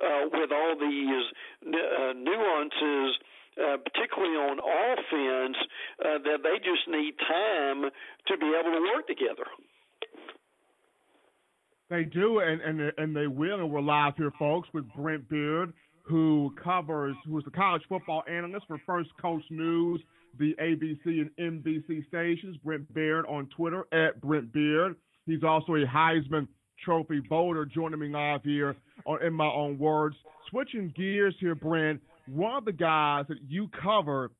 uh, 0.00 0.22
with 0.32 0.50
all 0.52 0.74
these 0.78 1.24
uh, 1.66 2.12
nuances? 2.16 3.16
Uh, 3.58 3.76
particularly 3.76 4.36
on 4.36 4.60
offense, 4.62 5.56
uh, 5.98 6.22
that 6.22 6.44
they 6.44 6.62
just 6.62 6.86
need 6.86 7.12
time 7.26 7.90
to 8.28 8.36
be 8.38 8.54
able 8.54 8.70
to 8.70 8.80
work 8.94 9.04
together. 9.08 9.42
They 11.90 12.04
do, 12.04 12.38
and 12.38 12.60
and 12.60 12.92
and 12.98 13.16
they 13.16 13.26
will. 13.26 13.60
And 13.60 13.70
we're 13.70 13.80
live 13.80 14.14
here, 14.16 14.30
folks, 14.38 14.68
with 14.72 14.84
Brent 14.94 15.28
Beard, 15.28 15.72
who 16.08 16.54
covers, 16.62 17.16
who 17.26 17.38
is 17.38 17.44
the 17.44 17.50
college 17.50 17.82
football 17.88 18.22
analyst 18.28 18.66
for 18.66 18.80
First 18.86 19.10
Coast 19.20 19.44
News, 19.50 20.00
the 20.38 20.54
ABC 20.60 21.04
and 21.04 21.30
NBC 21.38 22.06
stations. 22.08 22.56
Brent 22.64 22.92
Beard 22.94 23.26
on 23.26 23.48
Twitter 23.56 23.86
at 23.92 24.20
Brent 24.20 24.52
Beard. 24.52 24.96
He's 25.26 25.44
also 25.44 25.74
a 25.74 25.84
Heisman 25.84 26.48
Trophy 26.84 27.20
voter. 27.28 27.64
Joining 27.66 27.98
me 27.98 28.08
live 28.08 28.42
here 28.42 28.76
on 29.04 29.22
In 29.22 29.32
My 29.32 29.46
Own 29.46 29.78
Words. 29.78 30.16
Switching 30.50 30.92
gears 30.96 31.34
here, 31.40 31.54
Brent 31.54 32.00
one 32.28 32.56
of 32.56 32.64
the 32.64 32.72
guys 32.72 33.24
that 33.28 33.38
you 33.46 33.68
cover 33.82 34.30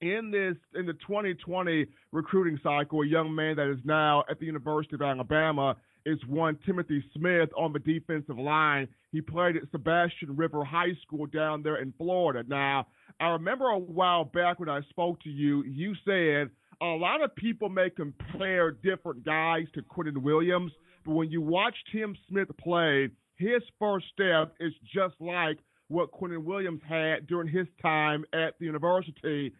in 0.00 0.30
this 0.30 0.56
in 0.78 0.86
the 0.86 0.92
2020 0.94 1.86
recruiting 2.10 2.58
cycle, 2.62 3.02
a 3.02 3.06
young 3.06 3.34
man 3.34 3.56
that 3.56 3.70
is 3.70 3.78
now 3.84 4.24
at 4.28 4.38
the 4.38 4.46
University 4.46 4.94
of 4.94 5.02
Alabama, 5.02 5.76
is 6.06 6.18
one 6.26 6.58
Timothy 6.64 7.04
Smith 7.14 7.50
on 7.56 7.72
the 7.72 7.78
defensive 7.78 8.38
line. 8.38 8.88
He 9.10 9.20
played 9.20 9.56
at 9.56 9.62
Sebastian 9.70 10.36
River 10.36 10.64
High 10.64 10.94
School 11.02 11.26
down 11.26 11.62
there 11.62 11.76
in 11.76 11.92
Florida. 11.98 12.44
Now, 12.48 12.86
I 13.20 13.28
remember 13.28 13.66
a 13.66 13.78
while 13.78 14.24
back 14.24 14.58
when 14.58 14.68
I 14.68 14.80
spoke 14.90 15.20
to 15.22 15.30
you, 15.30 15.62
you 15.64 15.94
said 16.04 16.50
a 16.80 16.86
lot 16.86 17.22
of 17.22 17.34
people 17.36 17.68
may 17.68 17.90
compare 17.90 18.72
different 18.72 19.24
guys 19.24 19.66
to 19.74 19.82
Quinnen 19.82 20.18
Williams, 20.18 20.72
but 21.04 21.12
when 21.12 21.30
you 21.30 21.40
watch 21.40 21.76
Tim 21.92 22.16
Smith 22.28 22.48
play, 22.58 23.10
his 23.36 23.62
first 23.78 24.06
step 24.12 24.54
is 24.60 24.72
just 24.94 25.14
like 25.20 25.58
what 25.88 26.10
Quinnen 26.12 26.44
Williams 26.44 26.80
had 26.88 27.26
during 27.26 27.48
his 27.48 27.66
time 27.80 28.24
at 28.32 28.58
the 28.58 28.66
university. 28.66 29.52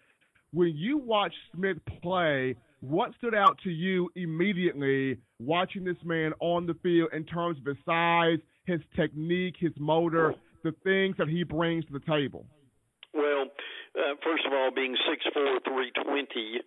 When 0.53 0.77
you 0.77 0.99
watch 0.99 1.33
Smith 1.55 1.79
play, 2.03 2.57
what 2.81 3.13
stood 3.17 3.35
out 3.35 3.59
to 3.65 3.71
you 3.71 4.11
immediately 4.17 5.19
watching 5.39 5.83
this 5.83 5.97
man 6.05 6.33
on 6.41 6.67
the 6.67 6.75
field 6.83 7.09
in 7.15 7.25
terms 7.25 7.59
of 7.59 7.65
his 7.65 7.77
size, 7.87 8.39
his 8.67 8.81
technique, 8.95 9.55
his 9.59 9.73
motor, 9.79 10.35
the 10.63 10.73
things 10.85 11.17
that 11.17 11.29
he 11.29 11.43
brings 11.43 11.87
to 11.87 11.93
the 11.93 12.01
table? 12.01 12.45
Well, 13.15 13.47
uh, 13.97 14.15
first 14.23 14.45
of 14.47 14.53
all, 14.53 14.71
being 14.75 14.95
six 15.09 15.25
four, 15.33 15.59
three 15.65 15.91
twenty, 16.05 16.61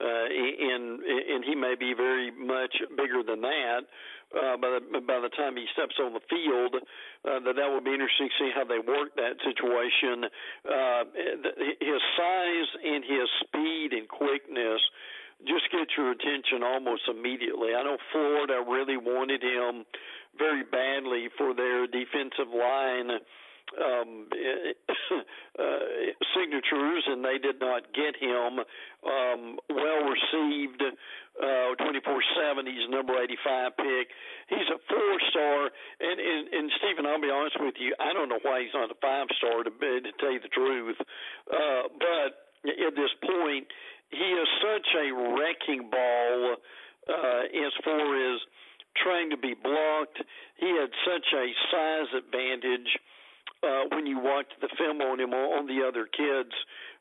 uh, 0.00 0.26
and 0.26 1.00
and 1.04 1.44
he 1.44 1.54
may 1.54 1.74
be 1.78 1.92
very 1.94 2.30
much 2.30 2.74
bigger 2.96 3.22
than 3.22 3.40
that 3.42 3.84
uh, 4.32 4.56
by 4.56 4.78
the 4.78 5.00
by 5.00 5.20
the 5.20 5.28
time 5.36 5.56
he 5.56 5.66
steps 5.72 5.94
on 6.00 6.14
the 6.14 6.24
field. 6.28 6.80
Uh, 7.20 7.38
that 7.44 7.54
that 7.56 7.68
will 7.68 7.84
be 7.84 7.92
interesting 7.92 8.28
to 8.32 8.36
see 8.40 8.50
how 8.54 8.64
they 8.64 8.80
work 8.80 9.12
that 9.16 9.36
situation. 9.44 10.24
Uh, 10.64 11.04
his 11.80 12.02
size 12.16 12.70
and 12.84 13.04
his 13.04 13.28
speed 13.44 13.92
and 13.92 14.08
quickness 14.08 14.80
just 15.46 15.68
get 15.72 15.88
your 15.96 16.12
attention 16.12 16.62
almost 16.62 17.08
immediately. 17.08 17.72
I 17.72 17.82
know 17.82 17.96
Florida 18.12 18.60
really 18.60 18.96
wanted 18.96 19.42
him 19.42 19.84
very 20.36 20.64
badly 20.64 21.28
for 21.36 21.54
their 21.54 21.86
defensive 21.86 22.52
line 22.52 23.20
um, 23.78 24.26
uh, 25.58 25.62
signatures, 26.34 27.04
and 27.06 27.24
they 27.24 27.38
did 27.38 27.60
not 27.60 27.92
get 27.94 28.16
him. 28.18 28.60
Um, 29.00 29.58
well 29.70 30.02
received 30.10 30.82
uh, 30.82 31.74
24/7. 31.78 32.66
He's 32.66 32.88
number 32.90 33.14
85 33.16 33.76
pick. 33.76 34.06
He's 34.48 34.68
a 34.68 34.78
four 34.88 35.14
star, 35.30 35.70
and, 36.00 36.18
and 36.20 36.42
and 36.52 36.70
Stephen, 36.78 37.06
I'll 37.06 37.20
be 37.20 37.30
honest 37.30 37.56
with 37.60 37.74
you, 37.78 37.94
I 38.00 38.12
don't 38.12 38.28
know 38.28 38.40
why 38.42 38.62
he's 38.62 38.74
not 38.74 38.90
a 38.90 38.98
five 39.00 39.28
star 39.38 39.64
to, 39.64 39.70
to 39.70 40.12
tell 40.18 40.32
you 40.32 40.40
the 40.40 40.52
truth. 40.52 40.96
Uh, 41.50 41.88
but 41.98 42.50
at 42.66 42.94
this 42.94 43.14
point, 43.22 43.66
he 44.10 44.28
is 44.34 44.48
such 44.60 44.88
a 44.98 45.06
wrecking 45.14 45.88
ball 45.90 46.56
uh, 47.08 47.42
as 47.46 47.72
far 47.84 48.34
as 48.34 48.40
trying 49.02 49.30
to 49.30 49.36
be 49.36 49.54
blocked. 49.54 50.18
He 50.58 50.68
had 50.68 50.90
such 51.06 51.26
a 51.32 51.46
size 51.70 52.10
advantage 52.18 52.90
uh, 52.96 53.19
when 53.92 54.06
you 54.06 54.18
watch 54.18 54.48
the 54.60 54.68
film 54.78 55.00
on 55.00 55.20
him 55.20 55.32
on 55.32 55.66
the 55.66 55.86
other 55.86 56.06
kids 56.06 56.54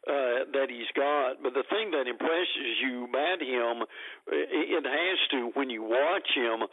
uh, 0.08 0.48
that 0.51 0.68
he's 0.70 0.89
got. 0.96 1.42
But 1.44 1.54
the 1.54 1.63
thing 1.70 1.92
that 1.92 2.08
impresses 2.08 2.75
you 2.84 3.06
about 3.06 3.42
him, 3.42 3.84
it 4.28 4.86
has 4.86 5.20
to 5.32 5.51
when 5.56 5.70
you 5.70 5.84
watch 5.84 6.28
him, 6.36 6.68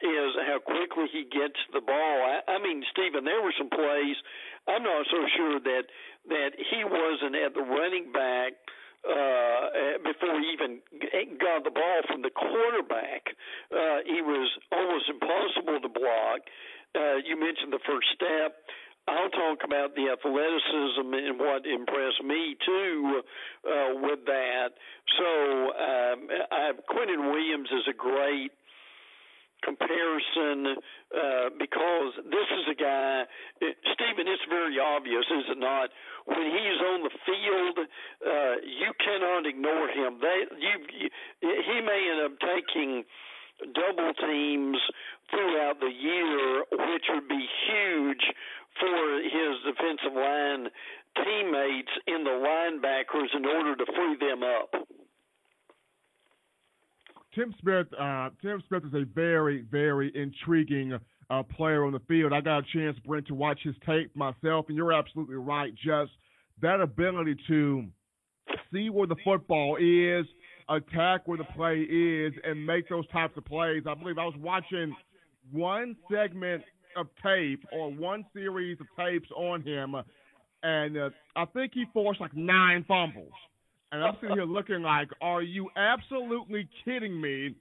is 0.00 0.32
how 0.44 0.60
quickly 0.60 1.08
he 1.08 1.24
gets 1.24 1.56
the 1.72 1.80
ball. 1.80 2.16
I, 2.20 2.44
I 2.52 2.58
mean, 2.60 2.84
Stephen, 2.92 3.24
there 3.24 3.40
were 3.40 3.54
some 3.56 3.70
plays. 3.72 4.16
I'm 4.68 4.82
not 4.82 5.06
so 5.08 5.24
sure 5.36 5.60
that 5.60 5.84
that 6.28 6.50
he 6.58 6.84
wasn't 6.84 7.36
at 7.36 7.54
the 7.54 7.62
running 7.62 8.12
back 8.12 8.58
uh, 9.06 10.02
before 10.02 10.36
he 10.40 10.52
even 10.52 10.82
got 11.38 11.62
the 11.64 11.70
ball 11.70 12.00
from 12.10 12.22
the 12.22 12.34
quarterback. 12.34 13.32
Uh, 13.70 14.02
he 14.04 14.20
was 14.20 14.50
almost 14.72 15.08
impossible 15.08 15.80
to 15.80 15.88
block. 15.88 16.42
Uh, 16.92 17.16
you 17.22 17.38
mentioned 17.38 17.72
the 17.72 17.84
first 17.86 18.08
step. 18.12 18.58
I'll 19.08 19.30
talk 19.30 19.62
about 19.64 19.94
the 19.94 20.10
athleticism 20.10 21.14
and 21.14 21.38
what 21.38 21.62
impressed 21.64 22.24
me 22.24 22.56
too 22.66 23.22
uh, 23.62 23.94
with 24.02 24.26
that. 24.26 24.74
So 25.18 25.28
um, 25.70 26.18
I, 26.50 26.72
Quinnen 26.90 27.30
Williams 27.30 27.68
is 27.70 27.86
a 27.88 27.94
great 27.94 28.50
comparison 29.62 30.76
uh, 31.14 31.48
because 31.58 32.12
this 32.26 32.48
is 32.50 32.64
a 32.70 32.74
guy, 32.74 33.24
Stephen. 33.94 34.26
It's 34.26 34.42
very 34.50 34.78
obvious, 34.78 35.24
is 35.30 35.54
it 35.54 35.58
not? 35.58 35.90
When 36.26 36.42
he's 36.42 36.80
on 36.82 37.02
the 37.02 37.14
field, 37.24 37.76
uh, 38.26 38.54
you 38.66 38.90
cannot 38.98 39.46
ignore 39.46 39.88
him. 39.88 40.18
They, 40.20 40.38
you, 40.58 41.08
he 41.40 41.80
may 41.80 42.00
end 42.10 42.20
up 42.26 42.34
taking 42.42 43.04
double 43.72 44.12
teams 44.20 44.76
throughout 45.30 45.80
the 45.80 45.90
year, 45.90 46.64
which 46.70 47.04
would 47.10 47.28
be 47.28 47.46
huge 47.68 48.24
for 48.80 49.20
his 49.22 49.54
defensive 49.64 50.14
line 50.14 50.68
teammates 51.24 51.92
in 52.06 52.24
the 52.24 52.30
linebackers 52.30 53.34
in 53.34 53.46
order 53.46 53.76
to 53.76 53.86
free 53.86 54.16
them 54.20 54.42
up. 54.42 54.74
Tim 57.34 57.54
Smith, 57.60 57.86
uh, 57.98 58.30
Tim 58.40 58.62
Smith 58.68 58.84
is 58.86 58.94
a 58.94 59.04
very, 59.14 59.62
very 59.70 60.10
intriguing 60.14 60.98
uh, 61.28 61.42
player 61.42 61.84
on 61.84 61.92
the 61.92 62.00
field. 62.08 62.32
I 62.32 62.40
got 62.40 62.58
a 62.58 62.62
chance, 62.72 62.96
Brent, 63.06 63.26
to 63.26 63.34
watch 63.34 63.60
his 63.62 63.74
tape 63.84 64.14
myself, 64.16 64.66
and 64.68 64.76
you're 64.76 64.92
absolutely 64.92 65.36
right. 65.36 65.72
Just 65.74 66.12
that 66.62 66.80
ability 66.80 67.36
to 67.48 67.84
see 68.72 68.88
where 68.88 69.06
the 69.06 69.16
football 69.22 69.76
is, 69.76 70.24
attack 70.68 71.28
where 71.28 71.36
the 71.38 71.44
play 71.44 71.80
is, 71.80 72.32
and 72.42 72.64
make 72.64 72.88
those 72.88 73.06
types 73.08 73.36
of 73.36 73.44
plays. 73.44 73.82
I 73.86 73.94
believe 73.94 74.16
I 74.18 74.24
was 74.24 74.36
watching 74.38 74.94
one 75.52 75.96
segment 76.10 76.62
of 76.96 77.06
tape 77.22 77.64
or 77.72 77.90
one 77.92 78.24
series 78.32 78.78
of 78.80 78.86
tapes 78.98 79.28
on 79.36 79.62
him, 79.62 79.94
and 80.62 80.96
uh, 80.96 81.10
I 81.36 81.44
think 81.46 81.72
he 81.74 81.84
forced 81.92 82.20
like 82.20 82.34
nine 82.34 82.84
fumbles. 82.88 83.32
And 83.92 84.02
I'm 84.02 84.14
sitting 84.20 84.36
here 84.36 84.44
looking 84.44 84.82
like, 84.82 85.08
are 85.20 85.42
you 85.42 85.68
absolutely 85.76 86.68
kidding 86.84 87.20
me? 87.20 87.54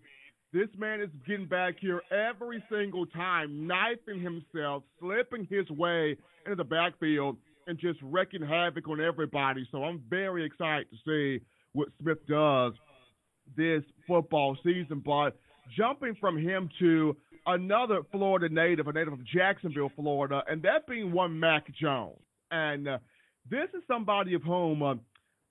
This 0.51 0.69
man 0.77 1.01
is 1.01 1.09
getting 1.27 1.47
back 1.47 1.75
here 1.79 2.01
every 2.11 2.63
single 2.71 3.05
time, 3.05 3.67
knifing 3.67 4.21
himself, 4.21 4.83
slipping 4.99 5.47
his 5.49 5.69
way 5.69 6.17
into 6.45 6.55
the 6.55 6.63
backfield, 6.63 7.37
and 7.67 7.77
just 7.77 7.99
wrecking 8.01 8.41
havoc 8.41 8.87
on 8.87 9.01
everybody. 9.01 9.67
So 9.71 9.83
I'm 9.83 10.01
very 10.09 10.45
excited 10.45 10.87
to 10.91 10.97
see 11.05 11.43
what 11.73 11.89
Smith 12.01 12.25
does 12.27 12.73
this 13.55 13.83
football 14.07 14.57
season. 14.63 15.01
But 15.05 15.37
jumping 15.77 16.15
from 16.19 16.37
him 16.37 16.69
to 16.79 17.15
another 17.46 18.01
Florida 18.12 18.53
native, 18.53 18.88
a 18.88 18.94
native 18.94 19.14
of 19.14 19.25
Jacksonville, 19.25 19.92
Florida, 19.96 20.44
and 20.48 20.62
that 20.64 20.88
being 20.88 21.12
one 21.12 21.40
Mac 21.40 21.66
Jones. 21.75 22.20
And 22.51 22.88
uh, 22.88 22.98
this 23.50 23.70
is 23.74 23.84
somebody 23.88 24.34
of 24.34 24.44
whom 24.44 24.81
uh, 24.81 24.96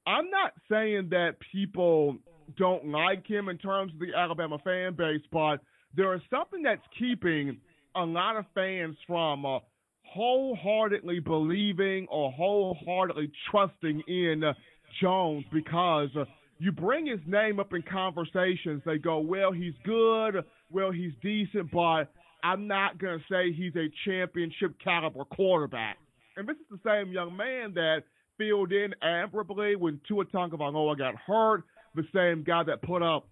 I'm 0.07 0.31
not 0.31 0.53
saying 0.71 1.09
that 1.11 1.37
people 1.53 2.19
don't 2.59 2.87
like 2.89 3.27
him 3.27 3.49
in 3.49 3.59
terms 3.59 3.93
of 3.95 4.01
the 4.01 4.15
Alabama 4.17 4.59
fan 4.63 4.95
base, 4.95 5.23
but 5.33 5.59
there 5.97 6.15
is 6.15 6.21
something 6.31 6.63
that's 6.63 6.83
keeping 6.99 7.59
a 7.97 8.05
lot 8.05 8.37
of 8.37 8.45
fans 8.55 8.97
from 9.07 9.47
uh, 9.47 9.61
wholeheartedly 10.05 11.21
believing 11.21 12.07
or 12.11 12.31
wholeheartedly 12.33 13.31
trusting 13.51 14.03
in 14.07 14.45
uh, 14.45 14.53
Jones 15.01 15.45
because 15.53 16.11
uh, 16.19 16.25
you 16.59 16.73
bring 16.73 17.07
his 17.07 17.21
name 17.27 17.59
up 17.59 17.73
in 17.73 17.83
conversations. 17.83 18.83
They 18.85 18.99
go, 18.99 19.19
well, 19.19 19.53
he's 19.53 19.75
good, 19.85 20.45
well, 20.75 20.91
he's 20.91 21.13
decent, 21.23 21.71
but 21.71 22.13
I'm 22.43 22.67
not 22.67 22.99
going 22.99 23.19
to 23.19 23.25
say 23.31 23.53
he's 23.53 23.75
a 23.77 23.87
championship 24.05 24.75
caliber 24.83 25.25
quarterback. 25.25 25.97
And 26.37 26.49
this 26.49 26.57
is 26.57 26.67
the 26.71 26.81
same 26.85 27.13
young 27.13 27.37
man 27.37 27.73
that 27.75 28.03
filled 28.37 28.73
in 28.73 28.93
admirably 29.01 29.77
when 29.77 30.01
Tua 30.07 30.25
Tagovailoa 30.27 30.99
got 30.99 31.15
hurt. 31.15 31.63
The 31.95 32.03
same 32.13 32.43
guy 32.43 32.65
that 32.65 32.83
put 32.83 33.03
up 33.03 33.29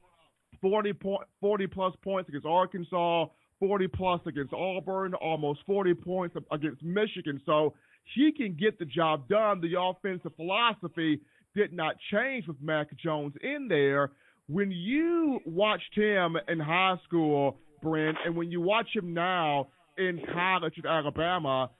40, 0.60 0.92
point, 0.92 1.22
40 1.40 1.66
plus 1.66 1.94
points 2.04 2.28
against 2.28 2.46
Arkansas, 2.46 3.26
40 3.58 3.88
plus 3.88 4.20
against 4.26 4.52
Auburn, 4.52 5.14
almost 5.14 5.60
40 5.66 5.94
points 5.94 6.36
against 6.52 6.82
Michigan. 6.82 7.40
So 7.44 7.74
he 8.14 8.30
can 8.30 8.54
get 8.54 8.78
the 8.78 8.84
job 8.84 9.28
done. 9.28 9.60
The 9.60 9.74
offensive 9.80 10.32
philosophy 10.36 11.20
did 11.56 11.72
not 11.72 11.96
change 12.12 12.46
with 12.46 12.56
Mac 12.62 12.96
Jones 12.96 13.34
in 13.42 13.66
there. 13.68 14.12
When 14.52 14.70
you 14.70 15.40
watched 15.46 15.94
him 15.94 16.36
in 16.46 16.60
high 16.60 16.96
school, 17.06 17.56
Brent, 17.82 18.18
and 18.22 18.36
when 18.36 18.50
you 18.50 18.60
watch 18.60 18.88
him 18.94 19.14
now 19.14 19.68
in 19.96 20.20
college 20.34 20.74
at 20.78 20.84
Alabama, 20.84 21.70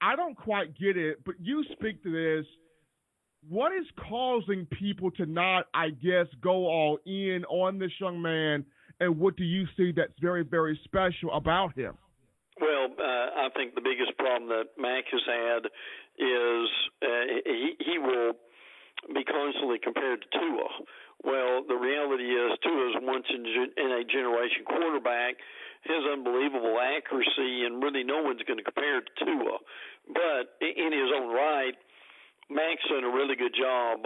I 0.00 0.14
don't 0.14 0.36
quite 0.36 0.78
get 0.78 0.96
it, 0.96 1.24
but 1.24 1.34
you 1.40 1.64
speak 1.72 2.04
to 2.04 2.12
this. 2.12 2.46
What 3.48 3.72
is 3.72 3.84
causing 4.08 4.66
people 4.66 5.10
to 5.12 5.26
not, 5.26 5.64
I 5.74 5.90
guess, 5.90 6.26
go 6.40 6.68
all 6.68 6.98
in 7.04 7.44
on 7.48 7.80
this 7.80 7.90
young 8.00 8.22
man, 8.22 8.64
and 9.00 9.18
what 9.18 9.36
do 9.36 9.42
you 9.42 9.66
see 9.76 9.90
that's 9.90 10.12
very, 10.20 10.44
very 10.44 10.78
special 10.84 11.32
about 11.34 11.76
him? 11.76 11.98
Well, 12.60 12.90
uh, 12.96 13.02
I 13.02 13.48
think 13.56 13.74
the 13.74 13.80
biggest 13.80 14.16
problem 14.18 14.48
that 14.50 14.80
Mac 14.80 15.04
has 15.10 15.22
had 15.26 15.66
is 16.18 16.68
uh, 17.02 17.06
he 17.44 17.74
he 17.80 17.98
will 17.98 18.34
be 19.14 19.24
constantly 19.24 19.78
compared 19.82 20.22
to 20.22 20.38
Tua. 20.38 20.68
Well, 21.24 21.64
the 21.66 21.74
reality 21.74 22.30
is 22.30 22.58
Tua 22.62 22.90
is 22.90 22.96
once 23.02 23.26
in, 23.30 23.44
in 23.44 23.90
a 23.90 24.04
generation 24.04 24.64
quarterback 24.64 25.36
his 25.82 26.02
unbelievable 26.10 26.78
accuracy, 26.80 27.64
and 27.64 27.82
really 27.82 28.02
no 28.02 28.22
one's 28.22 28.42
going 28.42 28.58
to 28.58 28.64
compare 28.64 29.00
to 29.00 29.24
Tua. 29.24 29.58
But 30.08 30.58
in 30.60 30.92
his 30.92 31.10
own 31.14 31.32
right, 31.32 31.74
Mac's 32.50 32.82
done 32.88 33.04
a 33.04 33.12
really 33.14 33.36
good 33.36 33.54
job 33.54 34.04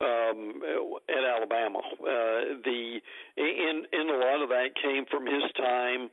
um, 0.00 0.62
at 1.08 1.22
Alabama. 1.22 1.78
Uh, 2.00 2.58
the 2.64 3.00
in 3.36 3.86
in 3.92 4.08
a 4.10 4.18
lot 4.18 4.42
of 4.42 4.48
that 4.48 4.74
came 4.82 5.04
from 5.10 5.26
his 5.26 5.44
time 5.56 6.10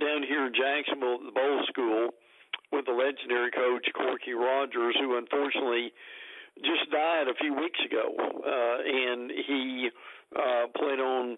down 0.00 0.22
here 0.22 0.46
in 0.46 0.52
Jacksonville 0.54 1.18
the 1.24 1.32
Bolles 1.32 1.66
School 1.68 2.10
with 2.72 2.86
the 2.86 2.92
legendary 2.92 3.50
coach 3.50 3.86
Corky 3.94 4.32
Rogers, 4.32 4.96
who 5.00 5.18
unfortunately 5.18 5.92
just 6.64 6.90
died 6.90 7.28
a 7.28 7.34
few 7.34 7.54
weeks 7.54 7.78
ago, 7.84 8.14
uh, 8.16 8.78
and 8.84 9.30
he 9.30 9.90
uh, 10.34 10.66
played 10.76 11.00
on 11.00 11.36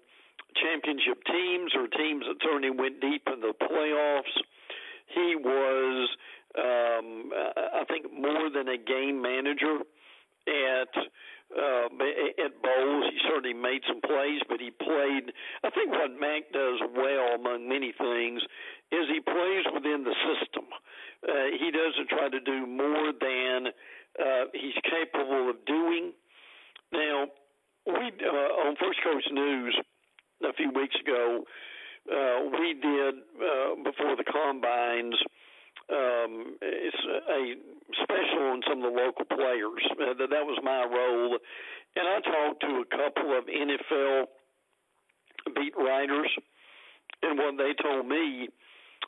championship 0.57 1.23
teams 1.27 1.73
or 1.75 1.87
teams 1.89 2.25
that 2.27 2.37
certainly 2.43 2.71
went 2.71 3.01
deep 3.01 3.23
in 3.33 3.41
the 3.41 3.53
playoffs. 3.63 4.35
He 5.15 5.37
was, 5.37 6.09
um, 6.59 7.31
I 7.75 7.85
think, 7.89 8.13
more 8.13 8.51
than 8.51 8.69
a 8.69 8.77
game 8.77 9.23
manager 9.23 9.81
at 10.47 10.93
uh, 11.49 11.89
at 12.45 12.53
Bolles. 12.63 13.09
He 13.11 13.19
certainly 13.25 13.55
made 13.55 13.81
some 13.89 14.01
plays, 14.01 14.41
but 14.49 14.61
he 14.61 14.71
played. 14.71 15.33
I 15.65 15.71
think 15.71 15.91
what 15.91 16.13
Mac 16.21 16.53
does 16.53 16.81
well, 16.95 17.35
among 17.37 17.69
many 17.69 17.93
things, 17.97 18.43
is 18.93 19.09
he 19.09 19.21
plays 19.21 19.65
within 19.73 20.05
the 20.05 20.15
system. 20.29 20.65
Uh, 21.27 21.57
he 21.59 21.71
doesn't 21.71 22.09
try 22.09 22.29
to 22.29 22.41
do 22.41 22.67
more 22.67 23.13
than 23.13 23.73
uh, 24.21 24.45
he's 24.53 24.75
capable 24.83 25.51
of 25.51 25.57
doing. 25.67 26.13
Now, 26.93 27.27
we 27.87 28.13
uh, 28.23 28.69
on 28.69 28.77
First 28.77 28.99
Coast 29.05 29.29
News 29.33 29.79
a 30.43 30.53
few 30.55 30.71
weeks 30.73 30.97
ago, 31.01 31.45
uh, 32.11 32.39
we 32.59 32.75
did 32.75 33.15
uh, 33.37 33.75
before 33.85 34.17
the 34.17 34.25
combines. 34.25 35.15
Um, 35.91 36.57
it's 36.61 36.97
a 37.31 37.55
special 38.03 38.53
on 38.53 38.61
some 38.69 38.85
of 38.85 38.93
the 38.93 39.01
local 39.01 39.25
players. 39.25 39.83
Uh, 39.93 40.15
that 40.19 40.31
that 40.31 40.45
was 40.45 40.59
my 40.63 40.85
role, 40.85 41.39
and 41.97 42.09
I 42.09 42.21
talked 42.21 42.61
to 42.61 42.85
a 42.85 42.97
couple 42.97 43.37
of 43.37 43.45
NFL 43.47 44.25
beat 45.55 45.73
writers, 45.79 46.31
and 47.23 47.39
what 47.39 47.57
they 47.57 47.73
told 47.83 48.07
me 48.07 48.49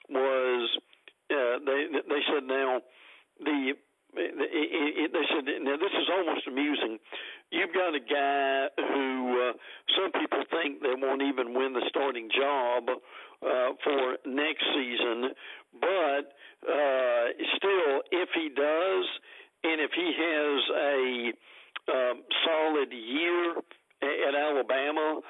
was 0.08 0.70
uh, 1.30 1.58
they 1.64 1.86
they 1.92 2.22
said 2.32 2.44
now 2.44 2.80
the 3.40 3.74
they 4.14 5.26
said 5.30 5.44
now 5.62 5.76
this 5.76 5.92
is 5.92 6.08
almost 6.12 6.46
amusing. 6.46 6.98
You've 7.50 7.74
got 7.74 7.94
a 7.94 8.00
guy 8.00 8.68
who 8.76 9.50
uh, 9.50 9.52
some 9.96 10.12
people 10.12 10.42
think 10.50 10.82
they 10.82 10.94
won't 10.94 11.22
even 11.22 11.54
win 11.54 11.72
the 11.72 11.84
starting 11.88 12.28
job 12.30 12.88
uh, 12.88 13.70
for 13.82 14.16
next 14.26 14.64
season, 14.74 15.30
but 15.80 16.34
uh, 16.68 17.24
still, 17.56 18.02
if 18.12 18.28
he 18.34 18.50
does, 18.54 19.06
and 19.64 19.80
if 19.80 19.90
he 19.94 20.08
has 20.12 20.60
a 20.76 21.32
um, 21.90 22.22
solid 22.44 22.92
year 22.92 23.56
at 24.02 24.34
Alabama, 24.34 25.20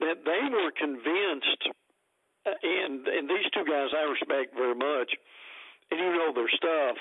that 0.00 0.24
they 0.24 0.42
were 0.50 0.72
convinced, 0.72 1.62
uh, 2.46 2.50
and 2.62 3.06
and 3.06 3.28
these 3.28 3.48
two 3.52 3.64
guys 3.64 3.88
I 3.96 4.08
respect 4.08 4.54
very 4.54 4.74
much, 4.74 5.12
and 5.90 6.00
you 6.00 6.12
know 6.12 6.32
their 6.34 6.50
stuff. 6.56 6.96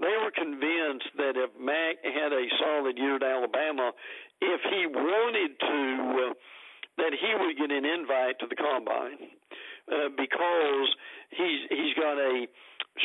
They 0.00 0.14
were 0.22 0.30
convinced 0.30 1.10
that 1.18 1.34
if 1.34 1.50
Mac 1.58 1.98
had 2.04 2.32
a 2.32 2.44
solid 2.62 2.96
year 2.96 3.16
at 3.16 3.22
Alabama, 3.22 3.92
if 4.40 4.60
he 4.70 4.86
wanted 4.86 5.58
to, 5.58 6.30
uh, 6.30 6.34
that 6.98 7.12
he 7.18 7.30
would 7.34 7.56
get 7.58 7.70
an 7.74 7.84
invite 7.84 8.38
to 8.38 8.46
the 8.46 8.54
combine 8.54 9.34
uh, 9.90 10.08
because 10.16 10.88
he's 11.30 11.60
he's 11.70 11.94
got 11.94 12.14
a 12.18 12.46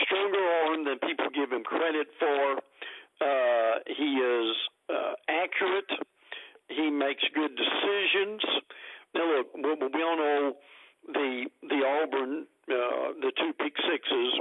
stronger 0.06 0.44
arm 0.66 0.86
than 0.86 1.00
people 1.00 1.28
give 1.34 1.52
him 1.52 1.64
credit 1.64 2.08
for. 2.20 2.62
Uh, 3.22 3.80
he 3.88 4.20
is 4.22 4.56
uh, 4.90 5.14
accurate. 5.30 5.90
He 6.70 6.90
makes 6.90 7.24
good 7.34 7.56
decisions. 7.56 8.42
Now, 9.16 9.44
look, 9.56 9.94
we 9.94 10.04
all 10.04 10.18
know 10.18 10.54
the 11.08 11.46
the 11.62 11.82
Auburn, 11.86 12.46
uh, 12.70 13.18
the 13.22 13.32
two 13.38 13.54
pick 13.58 13.74
sixes, 13.90 14.34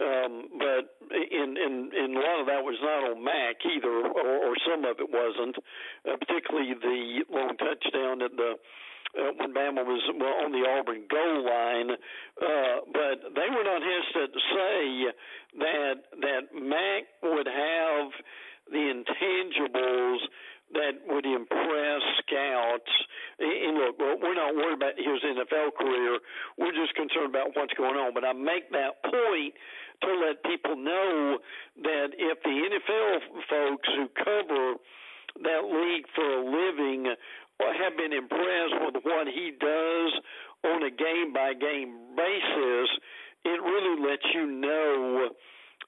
um, 0.00 0.48
but 0.58 0.98
in, 1.14 1.56
in 1.56 1.90
in 1.94 2.16
a 2.16 2.20
lot 2.20 2.40
of 2.40 2.46
that 2.46 2.64
was 2.64 2.78
not 2.82 3.14
on 3.14 3.22
Mac 3.22 3.62
either, 3.62 4.10
or, 4.10 4.50
or 4.50 4.54
some 4.66 4.84
of 4.84 4.98
it 4.98 5.10
wasn't. 5.10 5.56
Uh, 6.02 6.16
particularly 6.18 6.74
the 6.74 7.22
long 7.30 7.56
touchdown 7.56 8.22
at 8.22 8.34
the 8.36 8.58
uh, 9.14 9.30
when 9.38 9.54
Bama 9.54 9.86
was 9.86 10.02
well, 10.18 10.42
on 10.42 10.50
the 10.50 10.66
Auburn 10.66 11.06
goal 11.06 11.46
line, 11.46 11.90
uh, 11.94 12.76
but 12.90 13.34
they 13.38 13.46
were 13.46 13.62
not 13.62 13.82
hesitant 13.82 14.34
to 14.34 14.42
say 14.50 14.80
that 15.62 15.96
that 16.20 16.42
Mac 16.50 17.04
would 17.22 17.46
have 17.46 18.10
the 18.70 18.90
intangibles 18.90 20.18
that 20.72 20.98
would 21.06 21.26
impress 21.26 22.02
scouts. 22.24 22.92
And 23.38 23.76
look, 23.78 23.98
we're 23.98 24.34
not 24.34 24.54
worried 24.56 24.74
about 24.74 24.96
his 24.96 25.20
NFL 25.22 25.74
career. 25.78 26.18
We're 26.58 26.74
just 26.74 26.94
concerned 26.94 27.30
about 27.30 27.54
what's 27.54 27.74
going 27.74 27.94
on. 27.94 28.14
But 28.14 28.24
I 28.24 28.32
make 28.32 28.70
that 28.72 29.02
point 29.04 29.54
to 30.04 30.14
let 30.26 30.42
people 30.44 30.76
know 30.76 31.38
that 31.82 32.08
if 32.18 32.38
the 32.42 32.50
NFL 32.50 33.18
folks 33.48 33.88
who 33.96 34.08
cover 34.22 34.74
that 35.42 35.62
league 35.64 36.06
for 36.14 36.24
a 36.24 36.44
living 36.44 37.14
have 37.60 37.96
been 37.96 38.12
impressed 38.12 38.76
with 38.80 38.96
what 39.02 39.26
he 39.26 39.52
does 39.58 40.12
on 40.64 40.82
a 40.82 40.90
game 40.90 41.32
by 41.32 41.52
game 41.54 42.16
basis, 42.16 42.88
it 43.44 43.60
really 43.62 44.00
lets 44.00 44.26
you 44.34 44.46
know 44.46 45.28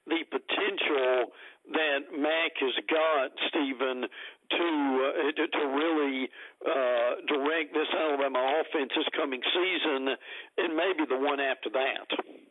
the 0.07 0.23
potential 0.31 1.33
that 1.73 2.15
Mac 2.17 2.53
has 2.61 2.77
got, 2.89 3.31
Stephen, 3.49 4.07
to 4.51 4.67
uh, 5.03 5.33
to, 5.35 5.49
to 5.49 5.63
really 5.67 6.29
uh, 6.63 7.11
direct 7.27 7.75
this 7.75 7.89
Alabama 7.91 8.63
offense 8.63 8.93
this 8.97 9.07
coming 9.17 9.41
season, 9.43 10.15
and 10.59 10.77
maybe 10.77 11.03
the 11.09 11.19
one 11.19 11.41
after 11.41 11.71
that. 11.71 12.46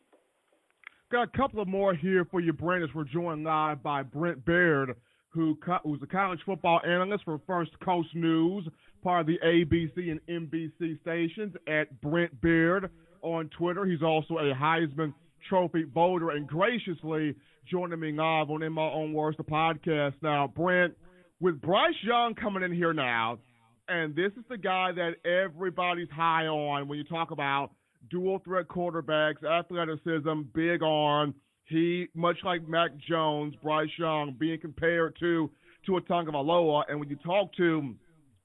Got 1.16 1.30
a 1.34 1.38
couple 1.38 1.62
of 1.62 1.70
more 1.70 1.94
here 1.94 2.26
for 2.30 2.42
you, 2.42 2.52
as 2.52 2.94
we're 2.94 3.06
joined 3.06 3.46
live 3.46 3.82
by 3.82 4.04
Brent 4.04 4.44
Baird, 4.44 4.98
who 5.30 5.58
who's 5.86 6.02
a 6.04 6.08
college 6.08 6.42
football 6.46 6.82
analyst 6.86 7.24
for 7.24 7.40
First 7.48 7.72
Coast 7.80 8.10
News, 8.14 8.68
part 9.02 9.22
of 9.22 9.28
the 9.28 9.40
ABC 9.42 10.12
and 10.12 10.20
NBC 10.28 11.00
stations. 11.00 11.56
At 11.70 12.02
Brent 12.02 12.42
Baird 12.42 12.92
on 13.22 13.50
Twitter, 13.58 13.86
he's 13.86 14.04
also 14.04 14.40
a 14.40 14.54
Heisman 14.54 15.14
Trophy 15.48 15.84
voter, 15.84 16.32
and 16.32 16.46
graciously 16.46 17.34
joining 17.72 18.02
me 18.02 18.12
live 18.12 18.50
on 18.50 18.62
In 18.62 18.74
My 18.74 18.92
Own 18.92 19.14
Words, 19.14 19.38
the 19.38 19.44
podcast. 19.46 20.16
Now, 20.22 20.52
Brent, 20.54 20.96
with 21.40 21.62
Bryce 21.62 21.96
Young 22.04 22.36
coming 22.36 22.62
in 22.62 22.74
here 22.74 22.92
now, 22.92 23.40
and 23.88 24.14
this 24.18 24.34
is 24.38 24.44
the 24.50 24.58
guy 24.58 24.92
that 24.92 25.12
everybody's 25.26 26.10
high 26.10 26.48
on 26.48 26.90
when 26.90 26.98
you 26.98 27.06
talk 27.06 27.32
about 27.32 27.72
dual 28.10 28.40
threat 28.40 28.68
quarterbacks, 28.68 29.44
athleticism, 29.44 30.42
big 30.54 30.84
arm. 30.84 31.34
He, 31.66 32.08
much 32.14 32.38
like 32.44 32.68
Mac 32.68 32.92
Jones, 32.98 33.56
Bryce 33.64 33.90
Young, 33.98 34.36
being 34.40 34.60
compared 34.60 35.16
to 35.20 35.50
to 35.86 35.92
Tua 35.92 36.02
Tagovailoa, 36.02 36.84
and 36.90 37.00
when 37.00 37.10
you 37.10 37.16
talk 37.18 37.54
to, 37.58 37.96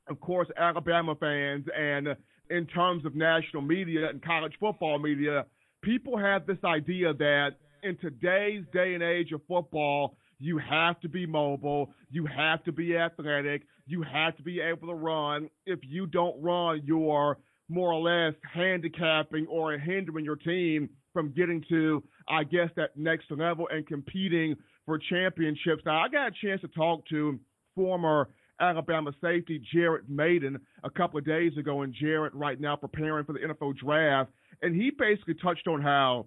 of 0.08 0.20
course, 0.20 0.48
Alabama 0.56 1.14
fans, 1.14 1.64
and 1.76 2.08
in 2.50 2.66
terms 2.66 3.04
of 3.06 3.14
national 3.14 3.62
media 3.62 4.08
and 4.08 4.22
college 4.22 4.52
football 4.60 4.98
media, 4.98 5.46
people 5.82 6.18
have 6.18 6.46
this 6.46 6.58
idea 6.64 7.14
that 7.14 7.50
in 7.82 7.96
today's 7.96 8.64
day 8.72 8.94
and 8.94 9.02
age 9.02 9.32
of 9.32 9.40
football, 9.48 10.16
you 10.38 10.58
have 10.58 11.00
to 11.00 11.08
be 11.08 11.26
mobile, 11.26 11.92
you 12.10 12.26
have 12.26 12.62
to 12.64 12.72
be 12.72 12.96
athletic, 12.96 13.62
you 13.86 14.02
have 14.02 14.36
to 14.36 14.42
be 14.42 14.60
able 14.60 14.88
to 14.88 14.94
run. 14.94 15.48
If 15.66 15.80
you 15.82 16.06
don't 16.06 16.40
run, 16.42 16.82
you're 16.84 17.38
more 17.70 17.92
or 17.92 18.00
less 18.00 18.34
handicapping 18.52 19.46
or 19.46 19.78
hindering 19.78 20.24
your 20.24 20.36
team 20.36 20.90
from 21.12 21.32
getting 21.32 21.64
to, 21.68 22.02
I 22.28 22.44
guess, 22.44 22.68
that 22.76 22.96
next 22.96 23.30
level 23.30 23.68
and 23.70 23.86
competing 23.86 24.56
for 24.84 24.98
championships. 24.98 25.82
Now, 25.86 26.00
I 26.00 26.08
got 26.08 26.28
a 26.28 26.32
chance 26.44 26.60
to 26.62 26.68
talk 26.68 27.06
to 27.10 27.38
former 27.74 28.28
Alabama 28.60 29.12
safety 29.22 29.62
Jared 29.72 30.10
Mayden 30.10 30.58
a 30.84 30.90
couple 30.90 31.18
of 31.18 31.24
days 31.24 31.56
ago, 31.56 31.82
and 31.82 31.94
Jared 31.94 32.34
right 32.34 32.60
now 32.60 32.76
preparing 32.76 33.24
for 33.24 33.32
the 33.32 33.38
NFL 33.38 33.76
draft, 33.78 34.30
and 34.62 34.74
he 34.74 34.90
basically 34.90 35.34
touched 35.34 35.66
on 35.66 35.80
how 35.80 36.26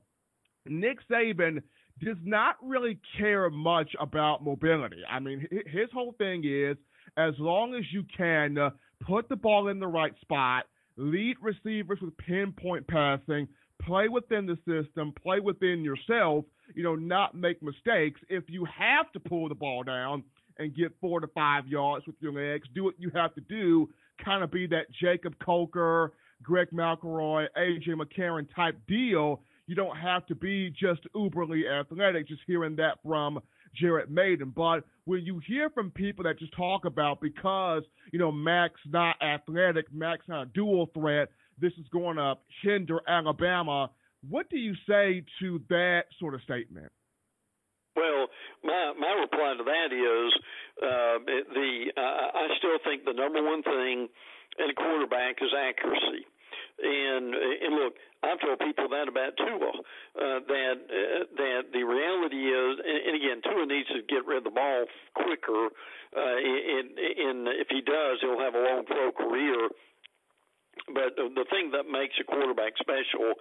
Nick 0.66 0.98
Saban 1.12 1.62
does 2.02 2.18
not 2.24 2.56
really 2.64 3.00
care 3.20 3.50
much 3.50 3.92
about 4.00 4.44
mobility. 4.44 5.02
I 5.10 5.20
mean, 5.20 5.48
his 5.52 5.90
whole 5.94 6.16
thing 6.18 6.44
is 6.46 6.78
as 7.18 7.34
long 7.38 7.76
as 7.76 7.84
you 7.92 8.04
can 8.18 8.58
uh, 8.58 8.70
put 9.06 9.30
the 9.30 9.36
ball 9.36 9.68
in 9.68 9.80
the 9.80 9.88
right 9.88 10.14
spot, 10.22 10.66
lead 10.98 11.38
receivers 11.42 12.00
with 12.02 12.16
pinpoint 12.18 12.88
passing, 12.88 13.48
play 13.82 14.08
within 14.08 14.46
the 14.46 14.58
system, 14.68 15.14
play 15.22 15.40
within 15.40 15.84
yourself, 15.84 16.46
you 16.76 16.84
know, 16.84 16.96
not 16.96 17.36
make 17.36 17.62
mistakes. 17.62 18.20
If 18.30 18.46
you 18.48 18.66
have 18.66 19.12
to 19.14 19.20
pull 19.20 19.50
the 19.50 19.56
ball 19.56 19.84
down 19.84 20.24
and 20.58 20.76
get 20.76 20.94
four 21.02 21.20
to 21.20 21.28
five 21.28 21.68
yards 21.68 22.06
with 22.06 22.16
your 22.20 22.34
legs, 22.34 22.68
do 22.74 22.84
what 22.84 22.96
you 22.98 23.12
have 23.16 23.34
to 23.36 23.42
do, 23.42 23.90
kind 24.24 24.44
of 24.44 24.52
be 24.52 24.68
that 24.68 24.86
Jacob 25.02 25.36
Coker, 25.44 26.14
Greg 26.42 26.70
McElroy, 26.72 27.48
AJ 27.58 27.90
McCarron 27.90 28.48
type 28.56 28.78
deal. 28.88 29.42
You 29.66 29.76
don't 29.76 29.96
have 29.96 30.26
to 30.28 30.36
be 30.36 30.70
just 30.70 31.02
uberly 31.16 31.70
athletic, 31.70 32.28
just 32.28 32.42
hearing 32.46 32.76
that 32.76 33.00
from 33.04 33.40
Jared 33.76 34.10
Mayden. 34.10 34.54
But 34.56 34.84
when 35.06 35.26
you 35.26 35.40
hear 35.46 35.70
from 35.70 35.92
people 35.92 36.24
that 36.24 36.40
just 36.40 36.56
talk 36.56 36.86
about 36.86 37.22
because, 37.22 37.84
you 38.12 38.20
know, 38.20 38.32
Mac's 38.32 38.82
not 38.88 39.16
athletic, 39.22 39.92
Mac's 39.94 40.28
not 40.28 40.44
a 40.44 40.46
dual 40.48 40.90
threat, 40.94 41.30
this 41.60 41.74
is 41.74 41.86
going 41.92 42.18
to 42.18 42.36
hinder 42.62 43.00
Alabama. 43.08 43.90
What 44.28 44.50
do 44.50 44.58
you 44.58 44.74
say 44.88 45.24
to 45.42 45.62
that 45.70 46.04
sort 46.20 46.34
of 46.34 46.42
statement? 46.42 46.92
Well, 47.96 48.28
my 48.64 48.94
my 49.00 49.14
reply 49.22 49.54
to 49.58 49.64
that 49.64 49.94
is 49.94 50.34
uh, 50.82 51.20
the 51.54 51.92
uh, 51.96 52.02
I 52.02 52.48
still 52.58 52.80
think 52.84 53.06
the 53.06 53.14
number 53.14 53.44
one 53.44 53.62
thing 53.62 54.10
in 54.58 54.70
a 54.70 54.74
quarterback 54.74 55.38
is 55.42 55.54
accuracy. 55.54 56.26
And 56.82 57.36
and 57.36 57.76
look, 57.76 57.94
I've 58.24 58.40
told 58.42 58.60
people 58.60 58.90
that 58.90 59.08
about 59.08 59.38
Tua. 59.38 59.72
Uh, 60.18 60.40
that 60.48 60.78
uh, 60.90 61.24
that 61.38 61.62
the 61.72 61.84
reality 61.84 62.50
is, 62.50 62.74
and, 62.82 63.00
and 63.08 63.14
again, 63.18 63.40
Tua 63.46 63.66
needs 63.66 63.90
to 63.90 64.02
get 64.10 64.26
rid 64.26 64.42
of 64.42 64.46
the 64.46 64.56
ball 64.56 64.86
quicker. 65.14 65.70
Uh, 66.14 66.38
and, 66.38 66.94
and 66.98 67.38
if 67.58 67.68
he 67.70 67.82
does, 67.82 68.22
he'll 68.22 68.40
have 68.40 68.54
a 68.54 68.64
long 68.64 68.86
pro 68.86 69.12
career. 69.12 69.70
But 70.90 71.16
the 71.16 71.46
thing 71.54 71.70
that 71.72 71.86
makes 71.86 72.18
a 72.20 72.26
quarterback 72.26 72.74
special 72.82 73.38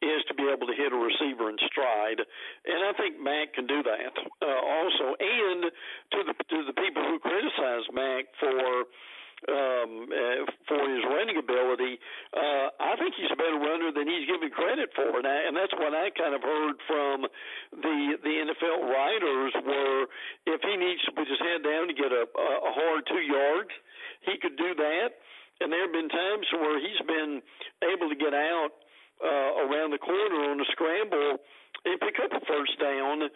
is 0.00 0.22
to 0.28 0.34
be 0.34 0.46
able 0.46 0.66
to 0.70 0.76
hit 0.76 0.94
a 0.94 0.96
receiver 0.96 1.50
in 1.50 1.58
stride, 1.66 2.20
and 2.20 2.80
I 2.84 2.92
think 2.94 3.18
Mac 3.18 3.54
can 3.54 3.66
do 3.66 3.82
that. 3.82 4.14
Uh, 4.38 4.60
also, 4.62 5.16
and 5.18 5.66
to 6.12 6.18
the 6.24 6.34
to 6.36 6.58
the 6.64 6.76
people 6.78 7.02
who 7.02 7.18
criticize 7.18 7.84
Mac 7.92 8.30
for 8.38 8.86
um, 9.44 10.08
uh, 10.08 10.48
for 10.64 10.80
his 10.80 11.04
running 11.04 11.36
ability, 11.36 12.00
uh, 12.32 12.72
I 12.80 12.96
think 12.96 13.14
he's 13.14 13.30
a 13.30 13.36
better 13.36 13.60
runner 13.60 13.92
than 13.92 14.08
he's 14.08 14.24
given 14.24 14.48
credit 14.48 14.90
for, 14.96 15.12
and, 15.20 15.28
I, 15.28 15.36
and 15.46 15.54
that's 15.54 15.76
what 15.76 15.92
I 15.92 16.08
kind 16.16 16.32
of 16.32 16.40
heard 16.40 16.76
from 16.88 17.28
the 17.76 18.16
the 18.24 18.34
NFL 18.48 18.88
writers. 18.88 19.52
Were 19.60 20.08
if 20.48 20.60
he 20.64 20.74
needs 20.80 21.04
to 21.04 21.12
put 21.12 21.28
his 21.28 21.38
head 21.38 21.60
down 21.62 21.88
to 21.88 21.94
get 21.94 22.10
a, 22.10 22.24
a 22.24 22.72
hard 22.72 23.04
two 23.06 23.20
yards, 23.22 23.70
he 24.24 24.40
could 24.40 24.56
do 24.56 24.72
that. 24.74 25.20
and 25.60 25.72
there 25.72 25.84
have 25.84 25.92
been 25.92 26.08
times 26.08 26.46
where 26.52 26.80
he's 26.80 27.00
been 27.06 27.42
able 27.84 28.08
to 28.08 28.16
get 28.16 28.32
out 28.32 28.72
uh, 29.22 29.66
around 29.66 29.90
the 29.92 29.98
corner 29.98 30.50
on 30.50 30.60
a 30.60 30.68
scramble 30.72 31.38
and 31.84 32.00
pick 32.00 32.18
up 32.18 32.32
a 32.34 32.42
first 32.46 32.74
down 32.80 33.22
uh, 33.22 33.28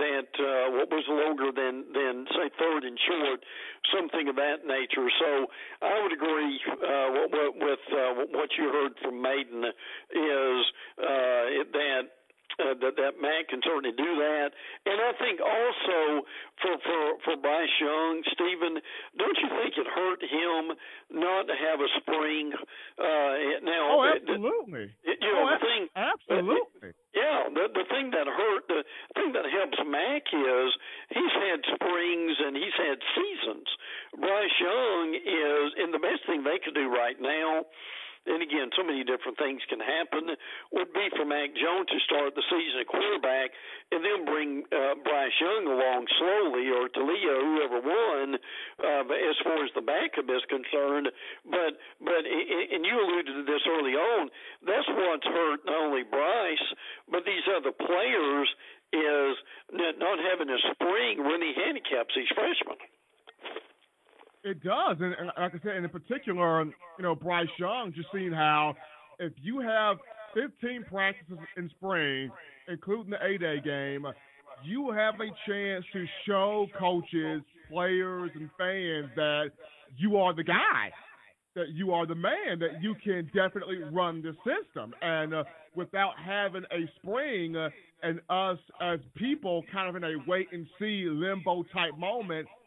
that 0.00 0.30
uh, 0.40 0.66
what 0.72 0.88
was 0.88 1.04
longer 1.08 1.52
than 1.52 1.84
than 1.92 2.24
say 2.32 2.48
third 2.58 2.84
and 2.84 2.98
short, 3.04 3.44
something 3.92 4.28
of 4.28 4.36
that 4.36 4.64
nature. 4.64 5.08
So 5.20 5.46
I 5.82 6.00
would 6.02 6.12
agree 6.12 6.60
uh, 6.68 7.08
with 7.60 7.84
uh, 7.92 8.24
what 8.32 8.48
you 8.56 8.72
heard 8.72 8.92
from 9.02 9.20
Mayden 9.20 9.64
is 9.64 10.60
uh, 10.98 11.68
that 11.74 12.04
uh, 12.60 12.74
that 12.80 12.96
that 12.96 13.14
Matt 13.20 13.48
can 13.48 13.60
certainly 13.64 13.96
do 13.96 14.10
that. 14.20 14.50
And 14.86 14.98
I 15.00 15.12
think 15.16 15.40
also 15.40 16.26
for 16.60 16.74
for 16.84 17.02
for 17.24 17.34
Bryce 17.40 17.76
Young, 17.80 18.22
Stephen, 18.32 18.80
it 19.80 19.88
hurt 19.88 20.20
him 20.20 20.76
not 21.08 21.48
to 21.48 21.56
have 21.56 21.80
a 21.80 21.90
spring? 22.00 22.52
Uh, 23.00 23.64
now, 23.64 23.96
oh, 23.96 24.12
absolutely. 24.12 24.92
The, 25.02 25.16
you 25.16 25.32
know, 25.32 25.48
oh, 25.48 25.56
the 25.56 25.60
thing, 25.64 25.82
absolutely. 25.96 26.92
Yeah, 27.16 27.50
the 27.50 27.66
the 27.74 27.86
thing 27.90 28.12
that 28.12 28.28
hurt, 28.28 28.68
the 28.68 28.84
thing 29.16 29.32
that 29.32 29.48
helps 29.48 29.80
Mac 29.82 30.28
is 30.30 30.68
he's 31.10 31.34
had 31.34 31.60
springs 31.74 32.36
and 32.38 32.54
he's 32.54 32.76
had 32.78 32.98
seasons. 33.16 33.66
Bryce 34.14 34.58
Young 34.60 35.16
is, 35.16 35.66
and 35.80 35.90
the 35.92 35.98
best 35.98 36.22
thing 36.28 36.44
they 36.44 36.60
could 36.62 36.74
do 36.74 36.86
right 36.86 37.18
now 37.18 37.66
and 38.30 38.42
again, 38.42 38.70
so 38.78 38.86
many 38.86 39.02
different 39.02 39.36
things 39.36 39.60
can 39.66 39.82
happen, 39.82 40.30
would 40.72 40.92
be 40.94 41.10
for 41.18 41.26
Mac 41.26 41.50
Jones 41.58 41.90
to 41.90 41.98
start 42.06 42.38
the 42.38 42.46
season 42.46 42.80
at 42.80 42.88
quarterback 42.88 43.50
and 43.90 44.00
then 44.06 44.24
bring 44.24 44.62
uh, 44.70 44.94
Bryce 45.02 45.34
Young 45.42 45.66
along 45.66 46.06
slowly 46.16 46.70
or 46.70 46.86
Taulia, 46.94 47.34
whoever 47.42 47.78
won, 47.82 48.38
uh, 48.78 49.02
as 49.10 49.36
far 49.42 49.58
as 49.66 49.70
the 49.74 49.82
backup 49.82 50.30
is 50.30 50.44
concerned. 50.46 51.10
But 51.44 51.74
but 51.98 52.22
and 52.22 52.86
you 52.86 52.94
alluded 52.94 53.34
to 53.34 53.44
this 53.44 53.66
early 53.66 53.98
on. 53.98 54.30
That's 54.62 54.86
what's 54.88 55.26
hurt 55.26 55.66
not 55.66 55.90
only 55.90 56.02
Bryce 56.06 56.68
but 57.10 57.24
these 57.26 57.42
other 57.50 57.72
players 57.72 58.48
is 58.92 59.34
not 59.72 60.18
having 60.18 60.50
a 60.50 60.58
spring 60.74 61.20
really 61.20 61.52
handicaps 61.54 62.14
these 62.14 62.30
freshmen. 62.34 62.78
It 64.42 64.62
does, 64.62 64.96
and, 65.00 65.14
and 65.14 65.26
like 65.26 65.54
I 65.54 65.58
said, 65.62 65.76
and 65.76 65.84
in 65.84 65.90
particular, 65.90 66.64
you 66.64 66.72
know, 67.02 67.14
Bryce 67.14 67.48
Young, 67.58 67.92
just 67.94 68.08
seeing 68.12 68.32
how 68.32 68.74
if 69.18 69.32
you 69.42 69.60
have 69.60 69.98
15 70.34 70.84
practices 70.88 71.38
in 71.58 71.68
spring, 71.76 72.30
including 72.66 73.10
the 73.10 73.22
A-Day 73.22 73.60
game, 73.62 74.06
you 74.64 74.90
have 74.92 75.14
a 75.16 75.28
chance 75.46 75.84
to 75.92 76.06
show 76.26 76.66
coaches, 76.78 77.42
players, 77.70 78.30
and 78.34 78.48
fans 78.56 79.10
that 79.14 79.50
you 79.98 80.16
are 80.16 80.34
the 80.34 80.44
guy, 80.44 80.90
that 81.54 81.68
you 81.74 81.92
are 81.92 82.06
the 82.06 82.14
man, 82.14 82.58
that 82.60 82.82
you 82.82 82.94
can 83.04 83.26
definitely 83.34 83.82
run 83.92 84.22
the 84.22 84.34
system. 84.38 84.94
And 85.02 85.34
uh, 85.34 85.44
without 85.74 86.12
having 86.24 86.62
a 86.72 86.88
spring 87.02 87.56
uh, 87.56 87.68
and 88.02 88.20
us 88.30 88.58
as 88.80 89.00
people 89.16 89.64
kind 89.70 89.88
of 89.88 89.96
in 89.96 90.04
a 90.04 90.14
wait 90.26 90.48
and 90.52 90.66
see 90.78 91.04
limbo 91.10 91.62
type 91.74 91.98
moment– 91.98 92.46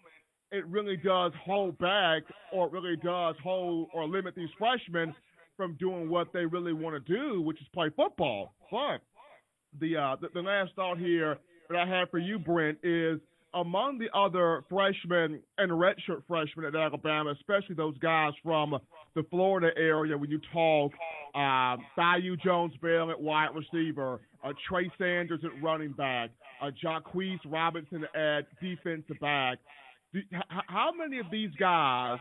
it 0.53 0.65
really 0.67 0.95
does 0.95 1.31
hold 1.43 1.77
back 1.79 2.21
or 2.53 2.69
really 2.69 2.95
does 2.95 3.35
hold 3.43 3.89
or 3.91 4.07
limit 4.07 4.35
these 4.35 4.49
freshmen 4.57 5.13
from 5.57 5.75
doing 5.79 6.09
what 6.09 6.31
they 6.31 6.45
really 6.45 6.73
want 6.73 6.95
to 6.95 7.13
do, 7.13 7.41
which 7.41 7.59
is 7.59 7.67
play 7.73 7.89
football. 7.95 8.53
But 8.71 8.99
the, 9.81 9.97
uh, 9.97 10.15
the, 10.21 10.29
the 10.33 10.41
last 10.41 10.71
thought 10.75 10.99
here 10.99 11.39
that 11.69 11.77
I 11.77 11.87
have 11.87 12.11
for 12.11 12.19
you, 12.19 12.37
Brent, 12.37 12.77
is 12.83 13.19
among 13.55 13.97
the 13.97 14.15
other 14.15 14.63
freshmen 14.69 15.39
and 15.57 15.71
redshirt 15.71 16.23
freshmen 16.27 16.65
at 16.65 16.75
Alabama, 16.75 17.31
especially 17.31 17.75
those 17.75 17.97
guys 17.97 18.33
from 18.43 18.77
the 19.15 19.23
Florida 19.29 19.69
area, 19.77 20.17
when 20.17 20.29
you 20.29 20.39
talk 20.51 20.91
uh, 21.35 21.77
Thaiu 21.97 22.39
Jones-Bell 22.43 23.09
at 23.11 23.19
wide 23.19 23.49
receiver, 23.55 24.21
uh, 24.43 24.53
Trey 24.67 24.91
Sanders 24.99 25.39
at 25.43 25.63
running 25.63 25.93
back, 25.93 26.29
uh, 26.61 26.71
Robinson 27.45 28.05
at 28.15 28.41
defensive 28.61 29.19
back, 29.19 29.59
how 30.67 30.91
many 30.97 31.19
of 31.19 31.25
these 31.31 31.51
guys 31.59 32.19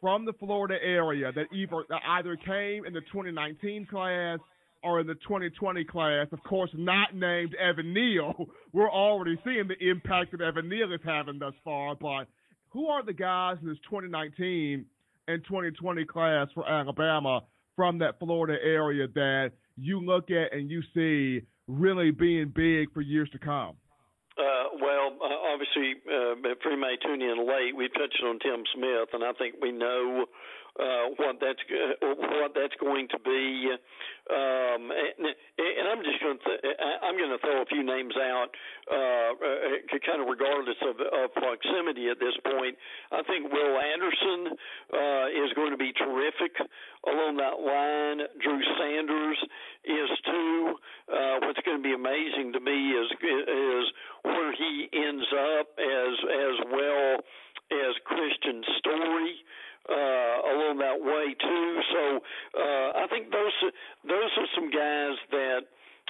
from 0.00 0.24
the 0.24 0.32
Florida 0.34 0.76
area 0.82 1.30
that 1.32 1.46
either 1.52 1.84
that 1.88 2.00
either 2.06 2.36
came 2.36 2.84
in 2.84 2.92
the 2.92 3.00
2019 3.12 3.86
class 3.86 4.38
or 4.82 5.00
in 5.00 5.06
the 5.06 5.14
2020 5.14 5.84
class, 5.84 6.26
of 6.32 6.42
course, 6.42 6.70
not 6.74 7.14
named 7.14 7.54
Evan 7.54 7.92
Neal. 7.92 8.46
We're 8.72 8.90
already 8.90 9.38
seeing 9.44 9.68
the 9.68 9.90
impact 9.90 10.32
that 10.32 10.40
Evan 10.40 10.68
Neal 10.68 10.92
is 10.92 11.00
having 11.04 11.38
thus 11.38 11.52
far. 11.64 11.94
But 11.94 12.28
who 12.70 12.86
are 12.86 13.04
the 13.04 13.12
guys 13.12 13.58
in 13.60 13.68
this 13.68 13.78
2019 13.90 14.86
and 15.28 15.44
2020 15.44 16.04
class 16.06 16.48
for 16.54 16.68
Alabama 16.68 17.42
from 17.76 17.98
that 17.98 18.18
Florida 18.18 18.58
area 18.64 19.06
that 19.14 19.52
you 19.76 20.00
look 20.00 20.30
at 20.30 20.56
and 20.56 20.70
you 20.70 20.82
see 20.94 21.44
really 21.68 22.10
being 22.10 22.52
big 22.54 22.92
for 22.94 23.02
years 23.02 23.28
to 23.32 23.38
come? 23.38 23.76
Well, 24.80 25.12
uh, 25.20 25.52
obviously, 25.52 26.00
uh, 26.08 26.54
Free 26.62 26.76
May 26.76 26.96
tuning 27.02 27.28
in 27.28 27.46
late. 27.46 27.76
We 27.76 27.88
touched 27.88 28.22
on 28.24 28.38
Tim 28.38 28.64
Smith, 28.74 29.10
and 29.12 29.22
I 29.22 29.32
think 29.32 29.56
we 29.60 29.72
know 29.72 30.26
uh, 30.78 31.10
what 31.18 31.36
that's 31.40 31.62
uh, 31.66 32.14
what 32.38 32.54
that's 32.54 32.74
going 32.78 33.08
to 33.10 33.18
be. 33.18 33.74
Um, 34.30 34.94
and, 34.94 35.34
and 35.34 35.84
I'm 35.90 36.02
just 36.06 36.22
going 36.22 36.38
to 36.38 36.44
th- 36.44 36.78
I'm 37.02 37.18
going 37.18 37.34
to 37.34 37.40
throw 37.42 37.62
a 37.62 37.66
few 37.66 37.82
names 37.82 38.14
out, 38.14 38.54
uh, 38.86 39.34
uh, 39.34 39.98
kind 40.06 40.22
of 40.22 40.30
regardless 40.30 40.78
of, 40.86 41.02
of 41.02 41.34
proximity 41.34 42.06
at 42.06 42.22
this 42.22 42.36
point. 42.46 42.78
I 43.10 43.22
think 43.26 43.50
Will 43.50 43.74
Anderson 43.82 44.54
uh, 44.94 45.26
is 45.34 45.50
going 45.58 45.74
to 45.74 45.80
be 45.80 45.90
terrific 45.98 46.54
along 47.06 47.42
that 47.42 47.58
line. 47.58 48.22
Drew 48.38 48.60
Sanders 48.78 49.38
is 49.84 50.10
too. 50.22 50.74
Uh, 51.10 51.36
what's 51.42 51.60
going 51.66 51.82
to 51.82 51.86
be 51.86 51.94
amazing 51.94 52.52
to 52.54 52.60
me 52.60 52.94
is 52.94 53.08
is 53.18 53.84
where 54.22 54.52
he 54.54 54.86
ends 54.94 55.26
up 55.58 55.66
as 55.74 56.14
as 56.22 56.56
well 56.70 57.18
as 57.70 57.92
Kristian 58.06 58.62
Story 58.78 59.34
uh, 59.88 60.36
along 60.52 60.78
that 60.78 60.98
way 61.00 61.34
too. 61.34 61.68
So 61.92 62.02
uh, 62.58 62.88
I 63.02 63.06
think 63.08 63.30
those 63.32 63.56
those 64.04 64.30
are 64.36 64.48
some 64.54 64.70
guys 64.70 65.16
that. 65.30 65.60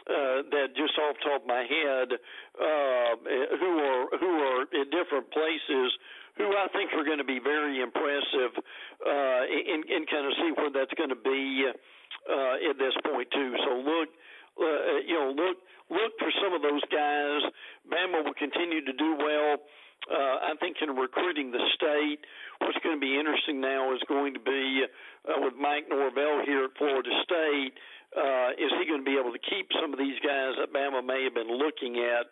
Uh, 0.09 0.41
that 0.49 0.73
just 0.81 0.97
off 0.97 1.13
the 1.21 1.29
top 1.29 1.43
of 1.43 1.47
my 1.47 1.61
head, 1.61 2.09
uh, 2.09 3.13
who 3.61 3.73
are 3.85 4.09
who 4.17 4.33
are 4.49 4.65
in 4.73 4.89
different 4.89 5.29
places, 5.29 5.93
who 6.41 6.49
I 6.57 6.73
think 6.73 6.89
are 6.97 7.05
going 7.05 7.21
to 7.21 7.29
be 7.29 7.39
very 7.39 7.83
impressive, 7.85 8.57
uh, 8.57 9.43
and, 9.45 9.85
and 9.85 10.09
kind 10.09 10.25
of 10.25 10.33
see 10.41 10.51
where 10.57 10.73
that's 10.73 10.95
going 10.97 11.13
to 11.13 11.21
be 11.21 11.69
uh, 11.69 12.71
at 12.71 12.81
this 12.81 12.97
point 13.05 13.29
too. 13.29 13.53
So 13.61 13.71
look, 13.85 14.09
uh, 14.57 15.05
you 15.05 15.21
know, 15.21 15.37
look 15.37 15.61
look 15.93 16.13
for 16.17 16.33
some 16.41 16.57
of 16.57 16.63
those 16.63 16.83
guys. 16.89 17.45
Bama 17.85 18.25
will 18.25 18.39
continue 18.41 18.81
to 18.81 18.95
do 18.97 19.17
well. 19.21 19.61
Uh, 20.09 20.53
I 20.53 20.53
think 20.61 20.77
in 20.81 20.97
recruiting 20.97 21.53
the 21.53 21.61
state, 21.77 22.25
what's 22.59 22.79
going 22.81 22.97
to 22.97 23.03
be 23.03 23.19
interesting 23.19 23.61
now 23.61 23.93
is 23.93 24.01
going 24.09 24.33
to 24.35 24.41
be 24.41 24.85
uh, 25.29 25.41
with 25.45 25.55
Mike 25.61 25.89
Norvell 25.91 26.41
here 26.47 26.65
at 26.65 26.73
Florida 26.79 27.11
State. 27.25 27.75
Uh, 28.17 28.51
is 28.57 28.73
he 28.81 28.89
going 28.89 29.05
to 29.05 29.09
be 29.09 29.21
able 29.21 29.31
to 29.31 29.43
keep 29.45 29.71
some 29.77 29.93
of 29.93 29.99
these 29.99 30.19
guys 30.25 30.57
that 30.59 30.73
Bama 30.73 31.05
may 31.05 31.23
have 31.25 31.37
been 31.37 31.53
looking 31.53 32.01
at 32.01 32.27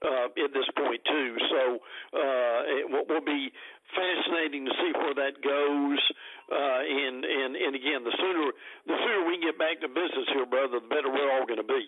uh, 0.00 0.30
at 0.30 0.54
this 0.54 0.68
point 0.72 1.02
too? 1.04 1.36
So 1.50 1.60
uh, 2.16 2.58
it 2.80 2.86
will 2.88 3.26
be 3.26 3.52
fascinating 3.92 4.64
to 4.64 4.72
see 4.78 4.92
where 4.96 5.14
that 5.18 5.42
goes. 5.42 6.00
Uh, 6.48 6.80
and 6.80 7.26
and 7.28 7.52
and 7.60 7.72
again, 7.76 8.06
the 8.08 8.14
sooner 8.16 8.46
the 8.88 8.96
sooner 9.04 9.28
we 9.28 9.36
get 9.42 9.58
back 9.58 9.82
to 9.84 9.88
business 9.88 10.32
here, 10.32 10.46
brother, 10.46 10.80
the 10.80 10.88
better 10.88 11.12
we're 11.12 11.28
all 11.28 11.44
going 11.44 11.60
to 11.60 11.66
be. 11.66 11.84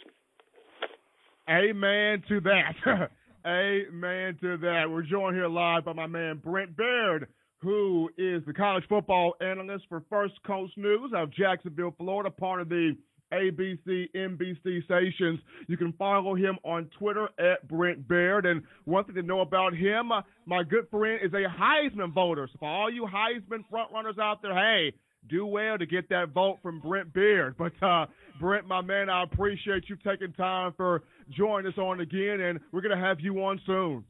Amen 1.48 2.22
to 2.28 2.40
that. 2.44 3.10
Amen 3.46 4.36
to 4.42 4.58
that. 4.58 4.84
We're 4.90 5.02
joined 5.02 5.34
here 5.34 5.48
live 5.48 5.86
by 5.86 5.94
my 5.94 6.06
man 6.06 6.42
Brent 6.44 6.76
Baird, 6.76 7.26
who 7.62 8.10
is 8.18 8.42
the 8.44 8.52
college 8.52 8.84
football 8.86 9.32
analyst 9.40 9.86
for 9.88 10.02
First 10.10 10.34
Coast 10.46 10.76
News 10.76 11.12
of 11.16 11.32
Jacksonville, 11.32 11.94
Florida, 11.96 12.30
part 12.30 12.60
of 12.60 12.68
the 12.68 12.94
ABC, 13.32 14.08
NBC 14.14 14.84
stations. 14.84 15.40
You 15.68 15.78
can 15.78 15.94
follow 15.94 16.34
him 16.34 16.58
on 16.64 16.90
Twitter 16.98 17.30
at 17.38 17.66
Brent 17.66 18.06
Baird. 18.06 18.44
And 18.44 18.62
one 18.84 19.04
thing 19.04 19.14
to 19.14 19.22
know 19.22 19.40
about 19.40 19.74
him, 19.74 20.12
uh, 20.12 20.20
my 20.44 20.62
good 20.62 20.88
friend 20.90 21.20
is 21.24 21.32
a 21.32 21.46
Heisman 21.48 22.12
voter. 22.12 22.46
So 22.52 22.58
for 22.58 22.68
all 22.68 22.90
you 22.90 23.06
Heisman 23.06 23.64
frontrunners 23.72 24.18
out 24.18 24.42
there, 24.42 24.54
hey, 24.54 24.92
do 25.28 25.46
well 25.46 25.78
to 25.78 25.86
get 25.86 26.08
that 26.10 26.30
vote 26.30 26.58
from 26.62 26.80
Brent 26.80 27.12
Baird. 27.12 27.56
But 27.56 27.72
uh, 27.82 28.06
Brent, 28.38 28.66
my 28.66 28.80
man, 28.80 29.08
I 29.08 29.22
appreciate 29.22 29.88
you 29.88 29.96
taking 29.96 30.32
time 30.32 30.72
for 30.76 31.02
joining 31.30 31.70
us 31.70 31.78
on 31.78 32.00
again, 32.00 32.40
and 32.40 32.60
we're 32.72 32.82
going 32.82 32.96
to 32.96 33.04
have 33.04 33.20
you 33.20 33.42
on 33.44 33.60
soon. 33.66 34.04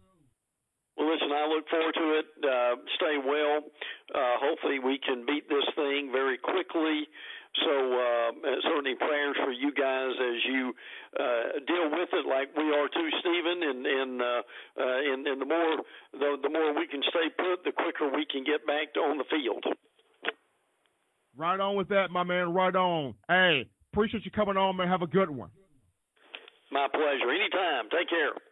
Well, 0.97 1.09
listen, 1.09 1.33
I 1.33 1.49
look 1.49 1.69
forward 1.69 1.95
to 1.95 2.07
it. 2.21 2.27
Uh, 2.45 2.77
stay 2.97 3.17
well. 3.25 3.65
Uh, 4.15 4.37
hopefully, 4.43 4.79
we 4.79 4.99
can 4.99 5.25
beat 5.25 5.49
this 5.49 5.65
thing 5.75 6.11
very 6.13 6.37
quickly. 6.37 7.09
So, 7.65 7.73
uh, 7.73 8.31
certainly 8.63 8.95
prayers 8.95 9.37
for 9.43 9.51
you 9.51 9.73
guys 9.73 10.13
as 10.15 10.39
you 10.47 10.73
uh, 11.19 11.59
deal 11.67 11.91
with 11.91 12.09
it, 12.13 12.25
like 12.29 12.55
we 12.57 12.71
are 12.71 12.87
too, 12.89 13.09
Stephen. 13.19 13.59
And 13.65 13.87
and 13.87 14.23
uh, 14.23 14.43
uh, 14.79 15.13
and, 15.13 15.27
and 15.27 15.41
the 15.41 15.47
more 15.47 15.77
the, 16.13 16.37
the 16.43 16.49
more 16.49 16.79
we 16.79 16.87
can 16.87 17.03
stay 17.09 17.27
put, 17.37 17.65
the 17.65 17.73
quicker 17.73 18.07
we 18.15 18.27
can 18.31 18.45
get 18.45 18.67
back 18.67 18.95
to 18.95 19.01
on 19.01 19.19
the 19.19 19.25
field. 19.31 19.65
Right 21.37 21.59
on 21.59 21.77
with 21.77 21.89
that, 21.89 22.11
my 22.11 22.23
man. 22.23 22.53
Right 22.53 22.77
on. 22.77 23.15
Hey, 23.27 23.67
appreciate 23.93 24.25
you 24.25 24.31
coming 24.31 24.57
on, 24.57 24.77
man. 24.77 24.89
Have 24.89 25.03
a 25.03 25.09
good 25.09 25.31
one. 25.31 25.51
My 26.73 26.87
pleasure. 26.93 27.31
Anytime. 27.31 27.89
Take 27.91 28.09
care. 28.09 28.50